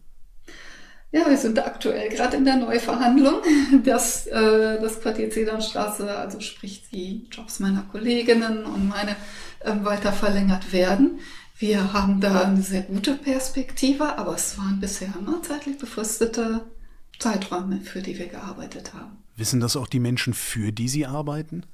Ja, 1.13 1.29
wir 1.29 1.37
sind 1.37 1.59
aktuell 1.59 2.09
gerade 2.09 2.37
in 2.37 2.45
der 2.45 2.57
Neuverhandlung, 2.57 3.43
dass 3.85 4.27
äh, 4.29 4.81
das 4.81 5.01
Quartier 5.01 5.31
Zedernstraße, 5.31 6.09
also 6.17 6.39
sprich 6.41 6.85
die 6.93 7.27
Jobs 7.31 7.59
meiner 7.59 7.83
Kolleginnen 7.83 8.65
und 8.65 8.89
meine 8.89 9.17
äh, 9.61 9.73
weiter 9.85 10.13
verlängert 10.13 10.73
werden. 10.73 11.19
Wir 11.59 11.93
haben 11.93 12.21
da 12.21 12.43
eine 12.43 12.63
sehr 12.63 12.83
gute 12.83 13.15
Perspektive, 13.15 14.17
aber 14.19 14.35
es 14.35 14.57
waren 14.57 14.79
bisher 14.81 15.13
immer 15.19 15.43
zeitlich 15.43 15.79
befristete 15.79 16.63
Zeiträume, 17.19 17.81
für 17.81 18.01
die 18.01 18.17
wir 18.17 18.29
gearbeitet 18.29 18.95
haben. 18.95 19.19
Wissen 19.37 19.61
das 19.61 19.77
auch 19.77 19.89
die 19.89 20.01
Menschen, 20.01 20.33
für 20.33 20.73
die 20.73 20.89
Sie 20.89 21.07
arbeiten? 21.07 21.65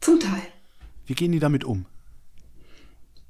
Zum 0.00 0.20
Teil. 0.20 0.42
Wie 1.06 1.14
gehen 1.14 1.32
die 1.32 1.40
damit 1.40 1.64
um? 1.64 1.84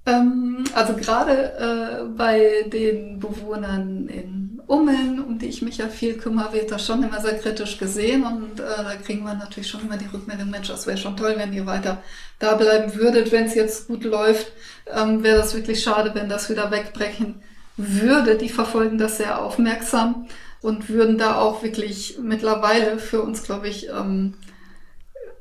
Ähm, 0.04 0.64
also 0.74 0.94
gerade 0.94 1.52
äh, 1.54 2.16
bei 2.16 2.68
den 2.70 3.18
Bewohnern 3.18 4.08
in 4.08 4.47
Ummeln, 4.68 5.24
um 5.24 5.38
die 5.38 5.46
ich 5.46 5.62
mich 5.62 5.78
ja 5.78 5.88
viel 5.88 6.18
kümmere, 6.18 6.52
wird 6.52 6.70
das 6.70 6.84
schon 6.84 7.02
immer 7.02 7.20
sehr 7.20 7.38
kritisch 7.38 7.78
gesehen 7.78 8.24
und 8.24 8.60
äh, 8.60 8.64
da 8.66 8.94
kriegen 8.96 9.24
wir 9.24 9.32
natürlich 9.34 9.68
schon 9.70 9.80
immer 9.80 9.96
die 9.96 10.06
Rückmeldung, 10.06 10.50
Mensch, 10.50 10.68
das 10.68 10.86
wäre 10.86 10.98
schon 10.98 11.16
toll, 11.16 11.34
wenn 11.38 11.54
ihr 11.54 11.64
weiter 11.64 12.02
da 12.38 12.54
bleiben 12.54 12.94
würdet, 12.94 13.32
wenn 13.32 13.46
es 13.46 13.54
jetzt 13.54 13.88
gut 13.88 14.04
läuft, 14.04 14.52
ähm, 14.94 15.22
wäre 15.22 15.38
das 15.38 15.54
wirklich 15.54 15.82
schade, 15.82 16.14
wenn 16.14 16.28
das 16.28 16.50
wieder 16.50 16.70
wegbrechen 16.70 17.42
würde. 17.78 18.36
Die 18.36 18.50
verfolgen 18.50 18.98
das 18.98 19.16
sehr 19.16 19.42
aufmerksam 19.42 20.26
und 20.60 20.90
würden 20.90 21.16
da 21.16 21.36
auch 21.36 21.62
wirklich 21.62 22.18
mittlerweile 22.20 22.98
für 22.98 23.22
uns, 23.22 23.44
glaube 23.44 23.68
ich, 23.68 23.88
ähm, 23.88 24.34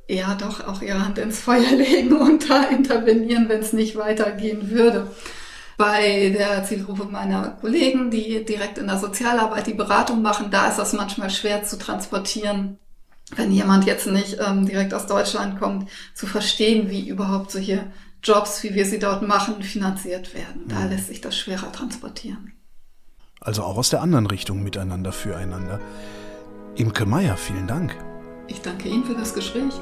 ja 0.08 0.36
doch 0.36 0.66
auch 0.66 0.82
ihre 0.82 1.04
Hand 1.04 1.18
ins 1.18 1.42
Feuer 1.42 1.72
legen 1.76 2.16
und 2.16 2.50
da 2.50 2.64
intervenieren, 2.64 3.50
wenn 3.50 3.60
es 3.60 3.74
nicht 3.74 3.98
weitergehen 3.98 4.70
würde. 4.70 5.08
Bei 5.78 6.30
der 6.36 6.64
Zielgruppe 6.64 7.06
meiner 7.06 7.50
Kollegen, 7.62 8.10
die 8.10 8.44
direkt 8.44 8.80
in 8.80 8.88
der 8.88 8.98
Sozialarbeit 8.98 9.68
die 9.68 9.76
Beratung 9.76 10.24
machen, 10.24 10.50
da 10.50 10.68
ist 10.68 10.80
das 10.80 10.94
manchmal 10.94 11.30
schwer 11.30 11.64
zu 11.64 11.78
transportieren, 11.78 12.80
wenn 13.36 13.52
jemand 13.52 13.86
jetzt 13.86 14.08
nicht 14.08 14.38
ähm, 14.46 14.66
direkt 14.66 14.94
aus 14.94 15.06
Deutschland 15.06 15.60
kommt, 15.60 15.90
zu 16.16 16.26
verstehen, 16.26 16.90
wie 16.90 17.08
überhaupt 17.08 17.52
solche 17.52 17.92
Jobs, 18.24 18.64
wie 18.64 18.74
wir 18.74 18.86
sie 18.86 19.00
dort 19.00 19.22
machen, 19.22 19.62
finanziert 19.62 20.34
werden. 20.34 20.64
Da 20.68 20.80
mhm. 20.80 20.90
lässt 20.90 21.08
sich 21.08 21.22
das 21.22 21.38
schwerer 21.38 21.72
transportieren. 21.72 22.54
Also 23.40 23.64
auch 23.64 23.78
aus 23.78 23.90
der 23.90 24.02
anderen 24.02 24.26
Richtung 24.26 24.64
miteinander 24.64 25.12
füreinander. 25.12 25.80
Imke 26.76 27.06
Meier, 27.06 27.38
vielen 27.38 27.68
Dank. 27.68 27.96
Ich 28.48 28.62
danke 28.62 28.90
Ihnen 28.90 29.04
für 29.04 29.16
das 29.16 29.34
Gespräch. 29.34 29.74